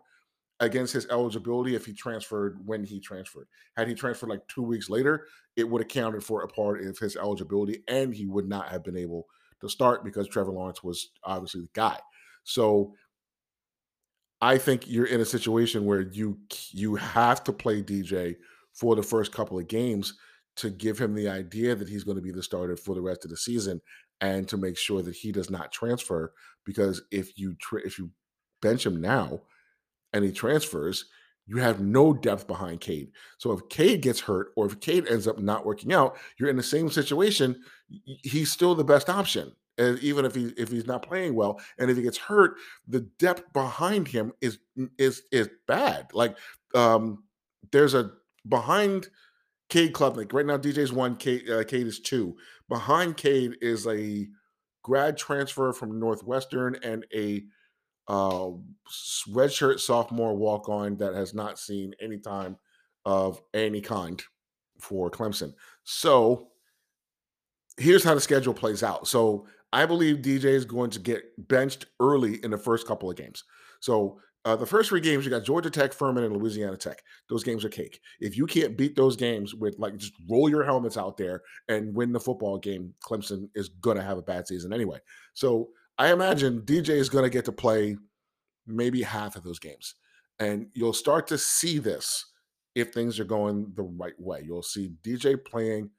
against 0.61 0.93
his 0.93 1.07
eligibility 1.07 1.75
if 1.75 1.87
he 1.87 1.93
transferred 1.93 2.59
when 2.67 2.85
he 2.85 2.99
transferred. 3.01 3.47
Had 3.77 3.89
he 3.89 3.95
transferred 3.95 4.31
like 4.31 4.47
two 4.49 4.63
weeks 4.63 4.91
later, 4.91 5.27
it 5.57 5.69
would 5.69 5.83
have 5.83 5.89
counted 5.89 6.25
for 6.25 6.43
a 6.43 6.49
part 6.49 6.85
of 6.85 6.99
his 6.99 7.17
eligibility, 7.17 7.83
and 7.89 8.15
he 8.15 8.27
would 8.27 8.49
not 8.49 8.69
have 8.69 8.83
been 8.83 8.97
able 8.97 9.27
to 9.61 9.69
start 9.69 10.05
because 10.05 10.29
Trevor 10.29 10.53
Lawrence 10.53 10.83
was 10.83 11.11
obviously 11.25 11.63
the 11.63 11.69
guy. 11.75 11.99
So 12.45 12.95
I 14.41 14.59
think 14.59 14.89
you're 14.89 15.07
in 15.07 15.21
a 15.21 15.25
situation 15.25 15.85
where 15.85 16.01
you 16.01 16.39
you 16.71 16.97
have 16.97 17.43
to 17.45 17.53
play 17.53 17.83
DJ 17.83 18.37
for 18.73 18.95
the 18.95 19.03
first 19.03 19.33
couple 19.33 19.59
of 19.59 19.69
games 19.69 20.15
to 20.57 20.71
give 20.71 20.99
him 20.99 21.15
the 21.15 21.29
idea 21.29 21.75
that 21.75 21.89
he's 21.89 22.05
going 22.05 22.17
to 22.17 22.23
be 22.23 22.33
the 22.33 22.43
starter 22.43 22.77
for 22.77 22.95
the 22.95 23.01
rest 23.01 23.25
of 23.25 23.31
the 23.31 23.37
season 23.37 23.81
and 24.21 24.49
to 24.49 24.57
make 24.57 24.77
sure 24.77 25.03
that 25.03 25.15
he 25.15 25.31
does 25.31 25.51
not 25.51 25.73
transfer 25.73 26.33
because 26.65 27.03
if 27.11 27.39
you 27.39 27.55
tra- 27.61 27.87
if 27.87 27.99
you 27.99 28.11
bench 28.61 28.85
him 28.85 29.01
now 29.01 29.41
and 30.13 30.25
he 30.25 30.33
transfers 30.33 31.07
you 31.49 31.57
have 31.57 31.81
no 31.81 32.13
depth 32.13 32.47
behind 32.47 32.81
Cade. 32.81 33.11
So 33.39 33.53
if 33.53 33.69
Cade 33.71 34.03
gets 34.03 34.21
hurt 34.21 34.53
or 34.55 34.67
if 34.67 34.79
Cade 34.81 35.09
ends 35.09 35.27
up 35.27 35.39
not 35.39 35.65
working 35.65 35.93
out, 35.95 36.19
you're 36.39 36.51
in 36.51 36.57
the 36.57 36.63
same 36.63 36.91
situation. 36.91 37.61
He's 38.23 38.53
still 38.53 38.75
the 38.75 38.85
best 38.85 39.09
option. 39.09 39.53
And 39.79 39.99
even 40.01 40.27
if 40.27 40.35
he 40.35 40.53
if 40.59 40.71
he's 40.71 40.87
not 40.87 41.03
playing 41.03 41.35
well, 41.35 41.59
and 41.79 41.91
if 41.91 41.97
he 41.97 42.03
gets 42.03 42.19
hurt, 42.19 42.57
the 42.87 43.01
depth 43.19 43.51
behind 43.53 44.09
him 44.09 44.33
is 44.41 44.59
is 44.99 45.23
is 45.33 45.49
bad. 45.67 46.09
Like 46.13 46.37
um, 46.75 47.25
there's 47.73 47.95
a 47.95 48.11
behind 48.49 49.09
Cade 49.71 49.95
Klubnik 49.95 50.33
right 50.33 50.45
now. 50.45 50.59
DJ's 50.59 50.93
one, 50.93 51.17
Cade, 51.17 51.49
uh, 51.49 51.65
Cade 51.65 51.87
is 51.87 52.01
two. 52.01 52.37
Behind 52.69 53.17
Cade 53.17 53.57
is 53.63 53.87
a 53.87 54.27
grad 54.83 55.17
transfer 55.17 55.73
from 55.73 56.01
Northwestern 56.01 56.77
and 56.83 57.07
a 57.15 57.45
uh, 58.09 58.51
redshirt 59.29 59.81
sophomore 59.81 60.35
walk 60.35 60.69
on 60.69 60.97
that 60.97 61.15
has 61.15 61.35
not 61.35 61.59
seen 61.59 61.95
any 62.01 62.19
time 62.19 62.57
of 63.05 63.41
any 63.55 63.81
kind 63.81 64.23
for 64.81 65.11
Clemson. 65.11 65.53
So 65.85 66.49
here's 67.77 68.05
how 68.05 68.15
the 68.15 68.21
schedule 68.21 68.55
plays 68.55 68.83
out. 68.83 69.07
So 69.07 69.47
I 69.73 69.87
believe 69.87 70.17
DJ 70.17 70.47
is 70.47 70.65
going 70.65 70.91
to 70.91 70.99
get 70.99 71.25
benched 71.49 71.87
early 72.01 72.43
in 72.43 72.51
the 72.51 72.59
first 72.59 72.87
couple 72.87 73.11
of 73.11 73.17
games. 73.17 73.45
So 73.81 74.21
uh, 74.45 74.57
the 74.57 74.67
first 74.67 74.89
three 74.89 75.01
games, 75.01 75.25
you 75.25 75.31
got 75.31 75.45
Georgia 75.45 75.69
Tech, 75.69 75.93
Furman, 75.93 76.25
and 76.25 76.35
Louisiana 76.35 76.77
Tech. 76.77 77.03
Those 77.29 77.45
games 77.45 77.65
are 77.65 77.69
cake. 77.69 78.01
If 78.21 78.37
you 78.37 78.47
can't 78.47 78.79
beat 78.79 78.97
those 78.97 79.17
games 79.17 79.55
with 79.55 79.79
like 79.79 79.97
just 79.97 80.15
roll 80.29 80.49
your 80.49 80.65
helmets 80.65 80.97
out 80.97 81.17
there 81.17 81.43
and 81.69 81.95
win 81.95 82.13
the 82.13 82.21
football 82.21 82.57
game, 82.57 82.95
Clemson 83.05 83.51
is 83.55 83.69
gonna 83.69 84.03
have 84.03 84.17
a 84.17 84.23
bad 84.23 84.47
season 84.47 84.73
anyway. 84.73 84.99
So 85.35 85.69
I 85.99 86.13
imagine 86.13 86.63
DJ 86.63 86.91
is 86.91 87.09
gonna 87.09 87.31
get 87.31 87.45
to 87.47 87.53
play 87.53 87.97
maybe 88.67 89.03
half 89.03 89.37
of 89.37 89.43
those 89.43 89.59
games, 89.59 89.95
and 90.39 90.69
you'll 90.75 90.93
start 90.93 91.27
to 91.29 91.39
see 91.39 91.79
this 91.79 92.25
if 92.75 92.93
things 92.93 93.19
are 93.19 93.25
going 93.25 93.73
the 93.75 93.83
right 93.83 94.19
way. 94.19 94.43
You'll 94.45 94.63
see 94.63 94.93
DJ 95.03 95.43
playing 95.45 95.91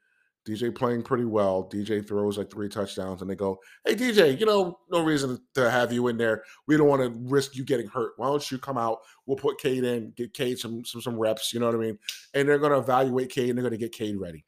DJ 0.49 0.73
playing 0.73 1.03
pretty 1.03 1.25
well. 1.25 1.69
DJ 1.71 2.05
throws 2.05 2.37
like 2.37 2.49
three 2.49 2.69
touchdowns, 2.69 3.21
and 3.21 3.29
they 3.29 3.35
go, 3.35 3.59
"Hey 3.85 3.95
DJ, 3.95 4.39
you 4.39 4.45
know, 4.45 4.79
no 4.89 5.03
reason 5.03 5.37
to 5.53 5.69
have 5.69 5.91
you 5.91 6.07
in 6.07 6.17
there. 6.17 6.43
We 6.67 6.77
don't 6.77 6.87
want 6.87 7.01
to 7.01 7.19
risk 7.29 7.55
you 7.55 7.63
getting 7.63 7.87
hurt. 7.87 8.13
Why 8.17 8.27
don't 8.27 8.51
you 8.51 8.57
come 8.57 8.77
out? 8.77 8.99
We'll 9.25 9.37
put 9.37 9.59
Cade 9.59 9.83
in, 9.83 10.11
get 10.15 10.33
Cade 10.33 10.57
some 10.57 10.83
some 10.85 11.01
some 11.01 11.19
reps. 11.19 11.53
You 11.53 11.59
know 11.59 11.67
what 11.67 11.75
I 11.75 11.79
mean? 11.79 11.99
And 12.33 12.47
they're 12.47 12.57
going 12.57 12.71
to 12.71 12.79
evaluate 12.79 13.29
Cade, 13.29 13.49
and 13.49 13.57
they're 13.57 13.63
going 13.63 13.71
to 13.71 13.77
get 13.77 13.91
Cade 13.91 14.17
ready. 14.17 14.45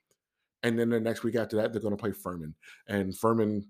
And 0.63 0.77
then 0.77 0.89
the 0.89 0.99
next 0.99 1.23
week 1.23 1.35
after 1.35 1.55
that, 1.57 1.71
they're 1.71 1.81
going 1.81 1.95
to 1.95 2.01
play 2.01 2.11
Furman. 2.11 2.55
And 2.87 3.17
Furman, 3.17 3.67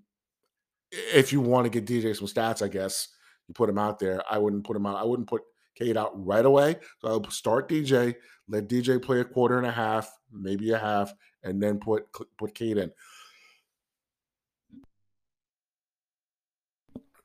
if 0.92 1.32
you 1.32 1.42
want 1.42 1.66
to 1.66 1.70
get 1.70 1.86
DJ 1.86 2.16
some 2.16 2.28
stats, 2.28 2.62
I 2.62 2.68
guess 2.68 3.10
you 3.48 3.54
put 3.54 3.70
him 3.70 3.78
out 3.78 4.00
there. 4.00 4.22
I 4.30 4.38
wouldn't 4.38 4.64
put 4.64 4.76
him 4.76 4.86
out. 4.86 4.98
I 4.98 5.04
wouldn't 5.04 5.30
put 5.30 5.42
Cade 5.76 5.98
out 5.98 6.12
right 6.14 6.46
away. 6.46 6.78
So 7.00 7.08
I'll 7.08 7.30
start 7.30 7.70
DJ, 7.70 8.16
let 8.48 8.68
DJ 8.68 9.02
play 9.02 9.22
a 9.22 9.26
quarter 9.26 9.58
and 9.58 9.66
a 9.66 9.72
half, 9.72 10.12
maybe 10.32 10.72
a 10.72 10.80
half, 10.80 11.14
and 11.44 11.62
then 11.62 11.80
put 11.80 12.06
put 12.38 12.54
Cade 12.54 12.78
in. 12.78 12.92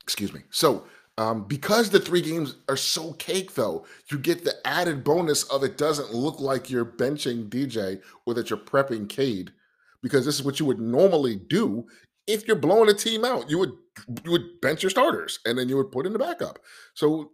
Excuse 0.02 0.32
me. 0.32 0.42
So 0.50 0.86
um, 1.18 1.44
because 1.44 1.88
the 1.88 2.00
three 2.00 2.20
games 2.20 2.56
are 2.68 2.76
so 2.76 3.14
cake, 3.14 3.54
though, 3.54 3.86
you 4.10 4.18
get 4.18 4.44
the 4.44 4.54
added 4.66 5.02
bonus 5.02 5.44
of 5.44 5.64
it 5.64 5.78
doesn't 5.78 6.12
look 6.12 6.40
like 6.40 6.70
you're 6.70 6.84
benching 6.84 7.48
DJ 7.48 8.00
or 8.26 8.34
that 8.34 8.50
you're 8.50 8.58
prepping 8.58 9.08
Cade, 9.08 9.52
because 10.02 10.26
this 10.26 10.34
is 10.34 10.42
what 10.42 10.60
you 10.60 10.66
would 10.66 10.80
normally 10.80 11.36
do 11.36 11.86
if 12.26 12.46
you're 12.46 12.56
blowing 12.56 12.90
a 12.90 12.94
team 12.94 13.24
out. 13.24 13.50
You 13.50 13.58
would 13.58 13.72
you 14.24 14.30
would 14.30 14.60
bench 14.60 14.82
your 14.82 14.90
starters 14.90 15.38
and 15.46 15.58
then 15.58 15.68
you 15.68 15.76
would 15.76 15.90
put 15.90 16.06
in 16.06 16.12
the 16.12 16.18
backup. 16.18 16.58
So 16.94 17.32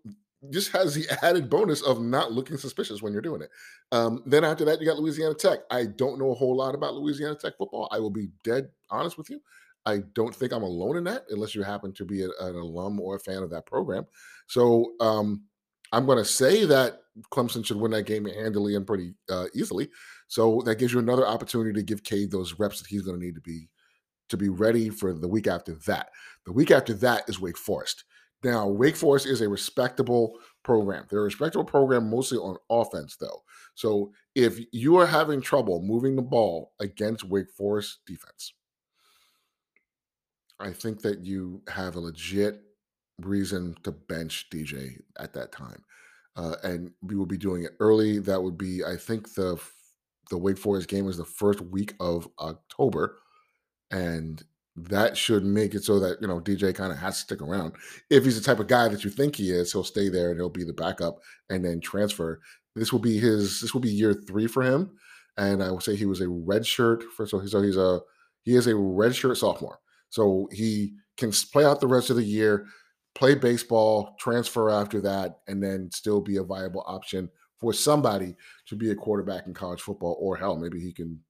just 0.50 0.72
has 0.72 0.94
the 0.94 1.06
added 1.22 1.48
bonus 1.48 1.82
of 1.82 2.00
not 2.00 2.32
looking 2.32 2.56
suspicious 2.56 3.02
when 3.02 3.12
you're 3.12 3.22
doing 3.22 3.42
it. 3.42 3.50
Um, 3.90 4.22
then 4.26 4.44
after 4.44 4.64
that, 4.64 4.80
you 4.80 4.86
got 4.86 4.98
Louisiana 4.98 5.34
Tech. 5.34 5.60
I 5.70 5.86
don't 5.86 6.18
know 6.18 6.30
a 6.30 6.34
whole 6.34 6.56
lot 6.56 6.74
about 6.74 6.94
Louisiana 6.94 7.34
Tech 7.34 7.56
football. 7.58 7.88
I 7.90 7.98
will 7.98 8.10
be 8.10 8.28
dead 8.44 8.68
honest 8.90 9.18
with 9.18 9.30
you. 9.30 9.40
I 9.84 9.98
don't 10.14 10.34
think 10.34 10.52
I'm 10.52 10.62
alone 10.62 10.96
in 10.96 11.04
that, 11.04 11.24
unless 11.30 11.54
you 11.54 11.62
happen 11.62 11.92
to 11.94 12.04
be 12.04 12.22
a, 12.22 12.28
an 12.40 12.54
alum 12.54 13.00
or 13.00 13.16
a 13.16 13.20
fan 13.20 13.42
of 13.42 13.50
that 13.50 13.66
program. 13.66 14.06
So 14.46 14.92
um, 15.00 15.42
I'm 15.90 16.06
going 16.06 16.18
to 16.18 16.24
say 16.24 16.64
that 16.66 17.00
Clemson 17.32 17.66
should 17.66 17.78
win 17.78 17.90
that 17.90 18.06
game 18.06 18.24
handily 18.26 18.76
and 18.76 18.86
pretty 18.86 19.14
uh, 19.28 19.46
easily. 19.54 19.90
So 20.28 20.62
that 20.66 20.76
gives 20.76 20.92
you 20.92 21.00
another 21.00 21.26
opportunity 21.26 21.72
to 21.72 21.82
give 21.82 22.04
Cade 22.04 22.30
those 22.30 22.58
reps 22.60 22.80
that 22.80 22.86
he's 22.86 23.02
going 23.02 23.18
to 23.18 23.24
need 23.24 23.34
to 23.34 23.40
be 23.40 23.68
to 24.32 24.36
be 24.36 24.48
ready 24.48 24.90
for 24.90 25.12
the 25.12 25.28
week 25.28 25.46
after 25.46 25.74
that. 25.86 26.10
The 26.44 26.52
week 26.52 26.70
after 26.70 26.92
that 26.94 27.28
is 27.28 27.40
Wake 27.40 27.56
Forest. 27.56 28.04
Now, 28.42 28.66
Wake 28.66 28.96
Forest 28.96 29.26
is 29.26 29.40
a 29.40 29.48
respectable 29.48 30.38
program. 30.64 31.06
They're 31.08 31.20
a 31.20 31.24
respectable 31.24 31.64
program 31.64 32.10
mostly 32.10 32.38
on 32.38 32.56
offense, 32.68 33.16
though. 33.16 33.42
So 33.74 34.12
if 34.34 34.58
you 34.72 34.96
are 34.96 35.06
having 35.06 35.40
trouble 35.40 35.80
moving 35.80 36.16
the 36.16 36.22
ball 36.22 36.72
against 36.80 37.24
Wake 37.24 37.50
Forest 37.50 38.00
defense, 38.06 38.52
I 40.58 40.72
think 40.72 41.02
that 41.02 41.24
you 41.24 41.62
have 41.68 41.96
a 41.96 42.00
legit 42.00 42.62
reason 43.20 43.76
to 43.84 43.92
bench 43.92 44.48
DJ 44.52 44.98
at 45.18 45.32
that 45.34 45.52
time. 45.52 45.84
Uh, 46.34 46.56
and 46.64 46.90
we 47.02 47.14
will 47.14 47.26
be 47.26 47.36
doing 47.36 47.64
it 47.64 47.72
early. 47.78 48.18
That 48.18 48.42
would 48.42 48.58
be, 48.58 48.84
I 48.84 48.96
think, 48.96 49.34
the 49.34 49.60
the 50.30 50.38
Wake 50.38 50.58
Forest 50.58 50.88
game 50.88 51.08
is 51.08 51.18
the 51.18 51.24
first 51.24 51.60
week 51.60 51.94
of 52.00 52.26
October, 52.38 53.18
and 53.92 54.42
that 54.74 55.16
should 55.16 55.44
make 55.44 55.74
it 55.74 55.84
so 55.84 56.00
that 56.00 56.20
you 56.20 56.26
know 56.26 56.40
DJ 56.40 56.74
kind 56.74 56.90
of 56.90 56.98
has 56.98 57.16
to 57.16 57.20
stick 57.20 57.42
around. 57.42 57.74
If 58.10 58.24
he's 58.24 58.40
the 58.40 58.44
type 58.44 58.58
of 58.58 58.66
guy 58.66 58.88
that 58.88 59.04
you 59.04 59.10
think 59.10 59.36
he 59.36 59.50
is, 59.50 59.70
he'll 59.70 59.84
stay 59.84 60.08
there 60.08 60.30
and 60.30 60.40
he'll 60.40 60.48
be 60.48 60.64
the 60.64 60.72
backup 60.72 61.18
and 61.50 61.64
then 61.64 61.80
transfer. 61.80 62.40
This 62.74 62.92
will 62.92 62.98
be 62.98 63.18
his. 63.18 63.60
This 63.60 63.74
will 63.74 63.82
be 63.82 63.90
year 63.90 64.14
three 64.14 64.46
for 64.46 64.62
him, 64.62 64.90
and 65.36 65.62
I 65.62 65.70
would 65.70 65.82
say 65.82 65.94
he 65.94 66.06
was 66.06 66.22
a 66.22 66.28
red 66.28 66.66
shirt 66.66 67.04
for. 67.16 67.26
So, 67.26 67.44
so 67.44 67.60
he's 67.60 67.76
a 67.76 68.00
he 68.44 68.56
is 68.56 68.66
a 68.66 68.74
red 68.74 69.14
shirt 69.14 69.36
sophomore. 69.36 69.78
So 70.08 70.48
he 70.50 70.94
can 71.16 71.32
play 71.52 71.64
out 71.64 71.80
the 71.80 71.86
rest 71.86 72.10
of 72.10 72.16
the 72.16 72.24
year, 72.24 72.66
play 73.14 73.34
baseball, 73.34 74.14
transfer 74.18 74.70
after 74.70 75.00
that, 75.02 75.40
and 75.48 75.62
then 75.62 75.90
still 75.92 76.20
be 76.20 76.38
a 76.38 76.42
viable 76.42 76.82
option 76.86 77.28
for 77.60 77.72
somebody 77.72 78.34
to 78.66 78.76
be 78.76 78.90
a 78.90 78.94
quarterback 78.94 79.46
in 79.46 79.54
college 79.54 79.82
football. 79.82 80.16
Or 80.18 80.36
hell, 80.36 80.56
maybe 80.56 80.80
he 80.80 80.92
can 80.92 81.20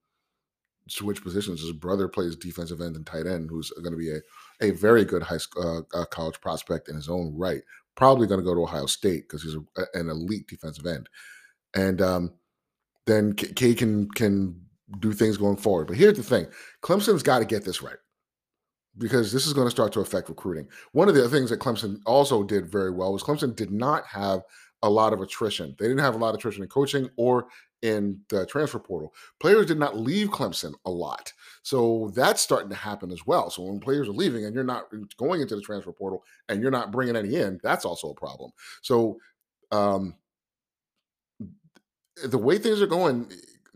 switch 0.88 1.22
positions. 1.22 1.60
His 1.60 1.72
brother 1.72 2.08
plays 2.08 2.36
defensive 2.36 2.80
end 2.80 2.96
and 2.96 3.06
tight 3.06 3.26
end, 3.26 3.50
who's 3.50 3.70
going 3.70 3.92
to 3.92 3.98
be 3.98 4.10
a, 4.10 4.20
a 4.60 4.70
very 4.72 5.04
good 5.04 5.22
high 5.22 5.38
school 5.38 5.86
uh, 5.94 5.98
uh, 5.98 6.04
college 6.06 6.40
prospect 6.40 6.88
in 6.88 6.96
his 6.96 7.08
own 7.08 7.34
right. 7.36 7.62
Probably 7.94 8.26
going 8.26 8.40
to 8.40 8.44
go 8.44 8.54
to 8.54 8.62
Ohio 8.62 8.86
State 8.86 9.28
because 9.28 9.42
he's 9.42 9.54
a, 9.54 9.84
an 9.94 10.08
elite 10.08 10.48
defensive 10.48 10.86
end, 10.86 11.08
and 11.74 12.00
um, 12.00 12.32
then 13.06 13.34
K 13.34 13.74
can 13.74 14.08
can 14.10 14.60
do 14.98 15.12
things 15.12 15.36
going 15.36 15.56
forward. 15.56 15.88
But 15.88 15.96
here's 15.96 16.16
the 16.16 16.22
thing: 16.22 16.46
Clemson's 16.82 17.22
got 17.22 17.40
to 17.40 17.44
get 17.44 17.64
this 17.64 17.82
right 17.82 17.98
because 18.98 19.32
this 19.32 19.46
is 19.46 19.52
going 19.52 19.66
to 19.66 19.70
start 19.70 19.92
to 19.92 20.00
affect 20.00 20.28
recruiting. 20.28 20.68
One 20.92 21.08
of 21.08 21.14
the 21.14 21.28
things 21.28 21.50
that 21.50 21.60
Clemson 21.60 22.00
also 22.06 22.42
did 22.42 22.70
very 22.70 22.90
well 22.90 23.12
was 23.12 23.22
Clemson 23.22 23.54
did 23.54 23.70
not 23.70 24.06
have 24.06 24.42
a 24.82 24.90
lot 24.90 25.12
of 25.12 25.20
attrition. 25.20 25.74
They 25.78 25.86
didn't 25.86 26.00
have 26.00 26.14
a 26.14 26.18
lot 26.18 26.30
of 26.30 26.36
attrition 26.36 26.62
in 26.62 26.68
coaching 26.68 27.08
or 27.16 27.46
in 27.82 28.20
the 28.28 28.46
transfer 28.46 28.78
portal. 28.78 29.12
Players 29.40 29.66
did 29.66 29.78
not 29.78 29.96
leave 29.96 30.30
Clemson 30.30 30.72
a 30.86 30.90
lot. 30.90 31.32
So 31.62 32.12
that's 32.14 32.40
starting 32.40 32.70
to 32.70 32.76
happen 32.76 33.10
as 33.10 33.26
well. 33.26 33.50
So 33.50 33.64
when 33.64 33.80
players 33.80 34.08
are 34.08 34.12
leaving 34.12 34.44
and 34.44 34.54
you're 34.54 34.64
not 34.64 34.86
going 35.16 35.40
into 35.40 35.56
the 35.56 35.62
transfer 35.62 35.92
portal 35.92 36.24
and 36.48 36.62
you're 36.62 36.70
not 36.70 36.92
bringing 36.92 37.16
any 37.16 37.36
in, 37.36 37.60
that's 37.62 37.84
also 37.84 38.10
a 38.10 38.14
problem. 38.14 38.52
So 38.82 39.18
um, 39.72 40.14
the 42.24 42.38
way 42.38 42.58
things 42.58 42.80
are 42.80 42.86
going, 42.86 43.30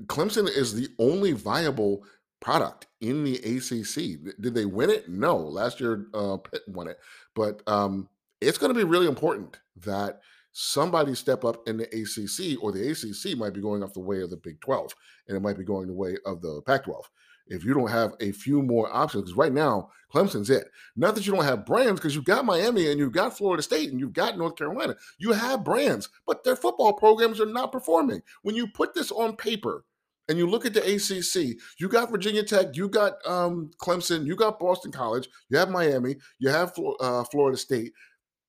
Clemson 0.04 0.48
is 0.48 0.74
the 0.74 0.88
only 0.98 1.32
viable 1.32 2.04
product 2.40 2.86
in 3.00 3.24
the 3.24 3.36
ACC. 3.36 4.36
Did 4.40 4.54
they 4.54 4.66
win 4.66 4.90
it? 4.90 5.08
No. 5.08 5.36
Last 5.36 5.80
year, 5.80 6.06
uh, 6.14 6.36
Pitt 6.36 6.62
won 6.68 6.86
it. 6.86 6.98
But 7.34 7.62
um, 7.66 8.08
it's 8.40 8.58
going 8.58 8.72
to 8.72 8.78
be 8.78 8.84
really 8.84 9.08
important 9.08 9.58
that– 9.84 10.20
somebody 10.58 11.14
step 11.14 11.44
up 11.44 11.68
in 11.68 11.76
the 11.76 11.84
ACC, 11.84 12.62
or 12.62 12.72
the 12.72 12.90
ACC 12.90 13.36
might 13.36 13.52
be 13.52 13.60
going 13.60 13.82
off 13.82 13.92
the 13.92 14.00
way 14.00 14.22
of 14.22 14.30
the 14.30 14.38
Big 14.38 14.58
12, 14.62 14.94
and 15.28 15.36
it 15.36 15.40
might 15.40 15.58
be 15.58 15.64
going 15.64 15.86
the 15.86 15.92
way 15.92 16.16
of 16.24 16.40
the 16.40 16.62
Pac 16.64 16.84
12. 16.84 17.10
If 17.48 17.62
you 17.62 17.74
don't 17.74 17.90
have 17.90 18.14
a 18.20 18.32
few 18.32 18.62
more 18.62 18.90
options, 18.90 19.24
because 19.24 19.36
right 19.36 19.52
now, 19.52 19.90
Clemson's 20.12 20.48
it. 20.48 20.68
Not 20.96 21.14
that 21.14 21.26
you 21.26 21.34
don't 21.34 21.44
have 21.44 21.66
brands, 21.66 22.00
because 22.00 22.14
you've 22.14 22.24
got 22.24 22.46
Miami 22.46 22.90
and 22.90 22.98
you've 22.98 23.12
got 23.12 23.36
Florida 23.36 23.62
State 23.62 23.90
and 23.90 24.00
you've 24.00 24.14
got 24.14 24.38
North 24.38 24.56
Carolina. 24.56 24.96
You 25.18 25.32
have 25.32 25.62
brands, 25.62 26.08
but 26.26 26.42
their 26.42 26.56
football 26.56 26.94
programs 26.94 27.38
are 27.38 27.44
not 27.46 27.70
performing. 27.70 28.22
When 28.40 28.54
you 28.54 28.66
put 28.66 28.94
this 28.94 29.12
on 29.12 29.36
paper, 29.36 29.84
and 30.28 30.38
you 30.38 30.48
look 30.48 30.66
at 30.66 30.74
the 30.74 30.82
ACC, 30.82 31.56
you 31.78 31.88
got 31.88 32.10
Virginia 32.10 32.42
Tech, 32.42 32.74
you 32.76 32.88
got 32.88 33.14
um, 33.24 33.70
Clemson, 33.80 34.26
you 34.26 34.34
got 34.34 34.58
Boston 34.58 34.90
College, 34.90 35.28
you 35.50 35.58
have 35.58 35.70
Miami, 35.70 36.16
you 36.40 36.48
have 36.48 36.72
uh, 36.98 37.22
Florida 37.24 37.56
State 37.56 37.92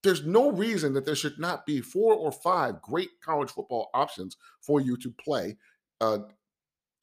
there's 0.04 0.26
no 0.26 0.52
reason 0.52 0.94
that 0.94 1.06
there 1.06 1.16
should 1.16 1.40
not 1.40 1.66
be 1.66 1.82
four 1.82 2.14
or 2.14 2.32
five 2.32 2.82
great 2.82 3.10
college 3.24 3.50
football 3.50 3.90
options 3.94 4.38
for 4.62 4.80
you 4.80 4.96
to 4.98 5.12
play. 5.12 5.58
Uh, 6.00 6.20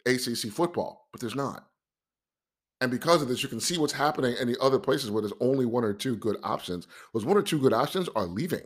ACC 0.07 0.53
football, 0.53 1.09
but 1.13 1.21
there's 1.21 1.35
not. 1.35 1.67
And 2.81 2.91
because 2.91 3.23
of 3.23 3.29
this, 3.29 3.43
you 3.43 3.49
can 3.49 3.61
see 3.61 3.79
what's 3.79 3.93
happening 3.93 4.35
in 4.39 4.49
the 4.49 4.61
other 4.61 4.79
places 4.79 5.11
where 5.11 5.23
there's 5.23 5.33
only 5.41 5.65
one 5.65 5.85
or 5.85 5.95
two 5.95 6.17
good 6.17 6.37
options. 6.43 6.87
Those 7.13 7.25
one 7.25 7.37
or 7.37 7.43
two 7.43 7.59
good 7.59 7.73
options 7.73 8.09
are 8.15 8.27
leaving. 8.27 8.65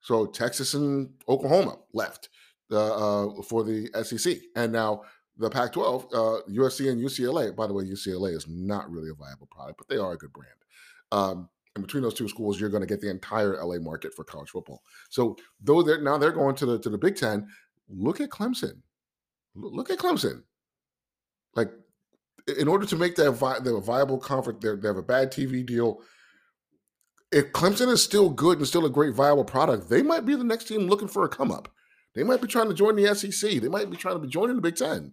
So 0.00 0.26
Texas 0.26 0.74
and 0.74 1.10
Oklahoma 1.28 1.78
left 1.94 2.28
uh, 2.70 3.28
uh, 3.28 3.42
for 3.42 3.64
the 3.64 3.88
SEC, 4.02 4.38
and 4.56 4.72
now 4.72 5.02
the 5.36 5.50
Pac-12, 5.50 6.04
uh, 6.12 6.42
USC 6.50 6.90
and 6.90 7.00
UCLA. 7.00 7.54
By 7.54 7.66
the 7.66 7.72
way, 7.72 7.84
UCLA 7.84 8.36
is 8.36 8.46
not 8.48 8.90
really 8.90 9.10
a 9.10 9.14
viable 9.14 9.48
product, 9.50 9.78
but 9.78 9.88
they 9.88 9.96
are 9.96 10.12
a 10.12 10.18
good 10.18 10.32
brand. 10.32 10.52
Um, 11.12 11.48
and 11.74 11.84
between 11.84 12.02
those 12.02 12.14
two 12.14 12.28
schools, 12.28 12.58
you're 12.58 12.70
going 12.70 12.82
to 12.82 12.86
get 12.86 13.00
the 13.00 13.10
entire 13.10 13.62
LA 13.62 13.78
market 13.78 14.12
for 14.14 14.24
college 14.24 14.50
football. 14.50 14.82
So 15.08 15.36
though 15.60 15.82
they're 15.82 16.02
now 16.02 16.18
they're 16.18 16.32
going 16.32 16.56
to 16.56 16.66
the 16.66 16.78
to 16.80 16.90
the 16.90 16.98
Big 16.98 17.16
Ten, 17.16 17.48
look 17.88 18.20
at 18.20 18.30
Clemson. 18.30 18.82
Look 19.54 19.90
at 19.90 19.98
Clemson. 19.98 20.42
Like 21.54 21.70
in 22.58 22.68
order 22.68 22.86
to 22.86 22.96
make 22.96 23.16
that 23.16 23.32
vi- 23.32 23.58
a 23.64 23.80
viable 23.80 24.18
conference, 24.18 24.60
they 24.62 24.88
have 24.88 24.96
a 24.96 25.02
bad 25.02 25.32
TV 25.32 25.64
deal. 25.64 26.00
If 27.30 27.52
Clemson 27.52 27.88
is 27.88 28.02
still 28.02 28.30
good 28.30 28.58
and 28.58 28.66
still 28.66 28.86
a 28.86 28.90
great 28.90 29.14
viable 29.14 29.44
product, 29.44 29.88
they 29.88 30.02
might 30.02 30.26
be 30.26 30.34
the 30.34 30.42
next 30.42 30.64
team 30.64 30.88
looking 30.88 31.06
for 31.06 31.24
a 31.24 31.28
come 31.28 31.52
up. 31.52 31.68
They 32.16 32.24
might 32.24 32.40
be 32.40 32.48
trying 32.48 32.68
to 32.68 32.74
join 32.74 32.96
the 32.96 33.14
SEC. 33.14 33.60
They 33.60 33.68
might 33.68 33.88
be 33.88 33.96
trying 33.96 34.16
to 34.16 34.20
be 34.20 34.26
joining 34.26 34.56
the 34.56 34.62
Big 34.62 34.74
Ten. 34.74 35.12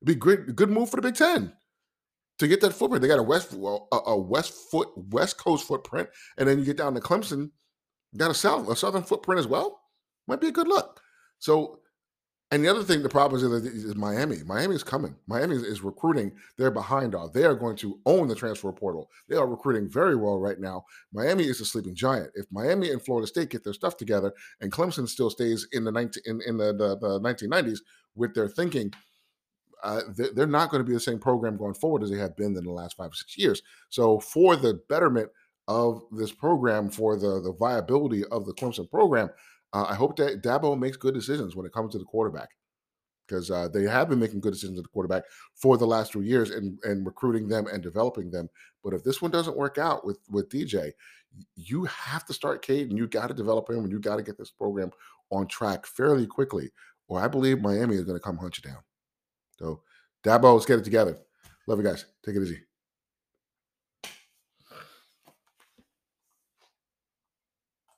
It'd 0.00 0.06
be 0.06 0.14
great, 0.14 0.54
good 0.54 0.70
move 0.70 0.90
for 0.90 0.96
the 0.96 1.02
Big 1.02 1.16
Ten 1.16 1.52
to 2.40 2.48
get 2.48 2.60
that 2.62 2.72
footprint. 2.72 3.02
They 3.02 3.08
got 3.08 3.18
a 3.18 3.22
west 3.22 3.52
a, 3.52 4.18
west 4.18 4.52
foot 4.70 4.88
west 4.96 5.38
coast 5.38 5.66
footprint, 5.66 6.08
and 6.38 6.48
then 6.48 6.58
you 6.58 6.64
get 6.64 6.76
down 6.76 6.94
to 6.94 7.00
Clemson, 7.00 7.50
got 8.16 8.30
a 8.30 8.34
south 8.34 8.68
a 8.68 8.74
southern 8.74 9.02
footprint 9.02 9.38
as 9.38 9.46
well. 9.46 9.80
Might 10.26 10.40
be 10.40 10.48
a 10.48 10.52
good 10.52 10.68
look. 10.68 11.00
So 11.38 11.80
and 12.52 12.64
the 12.64 12.68
other 12.68 12.82
thing, 12.82 13.02
the 13.02 13.08
problem 13.08 13.40
is, 13.40 13.64
is 13.64 13.94
Miami. 13.94 14.38
Miami 14.44 14.74
is 14.74 14.82
coming. 14.82 15.14
Miami 15.28 15.54
is, 15.54 15.62
is, 15.62 15.82
recruiting. 15.82 16.32
They're 16.58 16.72
behind 16.72 17.14
all. 17.14 17.28
They 17.28 17.44
are 17.44 17.54
going 17.54 17.76
to 17.76 18.00
own 18.06 18.26
the 18.26 18.34
transfer 18.34 18.72
portal. 18.72 19.08
They 19.28 19.36
are 19.36 19.46
recruiting 19.46 19.88
very 19.88 20.16
well 20.16 20.40
right 20.40 20.58
now. 20.58 20.84
Miami 21.12 21.44
is 21.44 21.60
a 21.60 21.64
sleeping 21.64 21.94
giant. 21.94 22.30
If 22.34 22.46
Miami 22.50 22.90
and 22.90 23.00
Florida 23.00 23.28
State 23.28 23.50
get 23.50 23.62
their 23.62 23.72
stuff 23.72 23.96
together, 23.96 24.32
and 24.60 24.72
Clemson 24.72 25.08
still 25.08 25.30
stays 25.30 25.68
in 25.70 25.84
the 25.84 25.92
19, 25.92 26.24
in, 26.26 26.40
in 26.44 26.56
the, 26.56 26.72
the, 26.72 26.98
the 26.98 27.20
1990s 27.20 27.78
with 28.16 28.34
their 28.34 28.48
thinking, 28.48 28.92
uh, 29.82 30.02
they're 30.34 30.46
not 30.46 30.70
going 30.70 30.82
to 30.82 30.86
be 30.86 30.94
the 30.94 31.00
same 31.00 31.18
program 31.18 31.56
going 31.56 31.74
forward 31.74 32.02
as 32.02 32.10
they 32.10 32.18
have 32.18 32.36
been 32.36 32.56
in 32.56 32.64
the 32.64 32.70
last 32.70 32.96
five 32.96 33.10
or 33.10 33.14
six 33.14 33.36
years. 33.36 33.62
So 33.88 34.20
for 34.20 34.56
the 34.56 34.80
betterment 34.88 35.30
of 35.68 36.02
this 36.12 36.32
program, 36.32 36.90
for 36.90 37.16
the 37.16 37.40
the 37.40 37.54
viability 37.58 38.24
of 38.26 38.46
the 38.46 38.54
Clemson 38.54 38.90
program, 38.90 39.30
uh, 39.72 39.86
I 39.88 39.94
hope 39.94 40.16
that 40.16 40.42
Dabo 40.42 40.78
makes 40.78 40.96
good 40.96 41.14
decisions 41.14 41.54
when 41.54 41.66
it 41.66 41.72
comes 41.72 41.92
to 41.92 41.98
the 41.98 42.04
quarterback 42.04 42.48
because 43.30 43.50
uh, 43.50 43.68
they 43.68 43.84
have 43.84 44.08
been 44.08 44.18
making 44.18 44.40
good 44.40 44.52
decisions 44.52 44.78
at 44.78 44.82
the 44.82 44.88
quarterback 44.88 45.22
for 45.54 45.78
the 45.78 45.86
last 45.86 46.12
three 46.12 46.26
years 46.26 46.50
and, 46.50 46.78
and 46.82 47.06
recruiting 47.06 47.46
them 47.46 47.66
and 47.68 47.82
developing 47.82 48.30
them. 48.30 48.48
But 48.82 48.94
if 48.94 49.04
this 49.04 49.22
one 49.22 49.30
doesn't 49.30 49.56
work 49.56 49.78
out 49.78 50.04
with 50.04 50.18
with 50.28 50.48
DJ, 50.48 50.92
you 51.54 51.84
have 51.84 52.24
to 52.26 52.32
start 52.32 52.62
Cade 52.62 52.90
and 52.90 52.98
you 52.98 53.06
got 53.06 53.28
to 53.28 53.34
develop 53.34 53.70
him 53.70 53.84
and 53.84 53.90
you 53.90 54.00
got 54.00 54.16
to 54.16 54.22
get 54.22 54.36
this 54.36 54.50
program 54.50 54.90
on 55.30 55.46
track 55.46 55.86
fairly 55.86 56.26
quickly, 56.26 56.70
or 57.08 57.20
I 57.20 57.28
believe 57.28 57.60
Miami 57.60 57.94
is 57.94 58.04
going 58.04 58.18
to 58.18 58.22
come 58.22 58.36
hunt 58.36 58.58
you 58.58 58.68
down. 58.68 58.80
So 59.60 59.82
Dabo, 60.24 60.54
let's 60.54 60.66
get 60.66 60.78
it 60.78 60.84
together. 60.84 61.18
Love 61.66 61.78
you 61.78 61.84
guys. 61.84 62.06
Take 62.24 62.36
it 62.36 62.42
easy. 62.42 62.62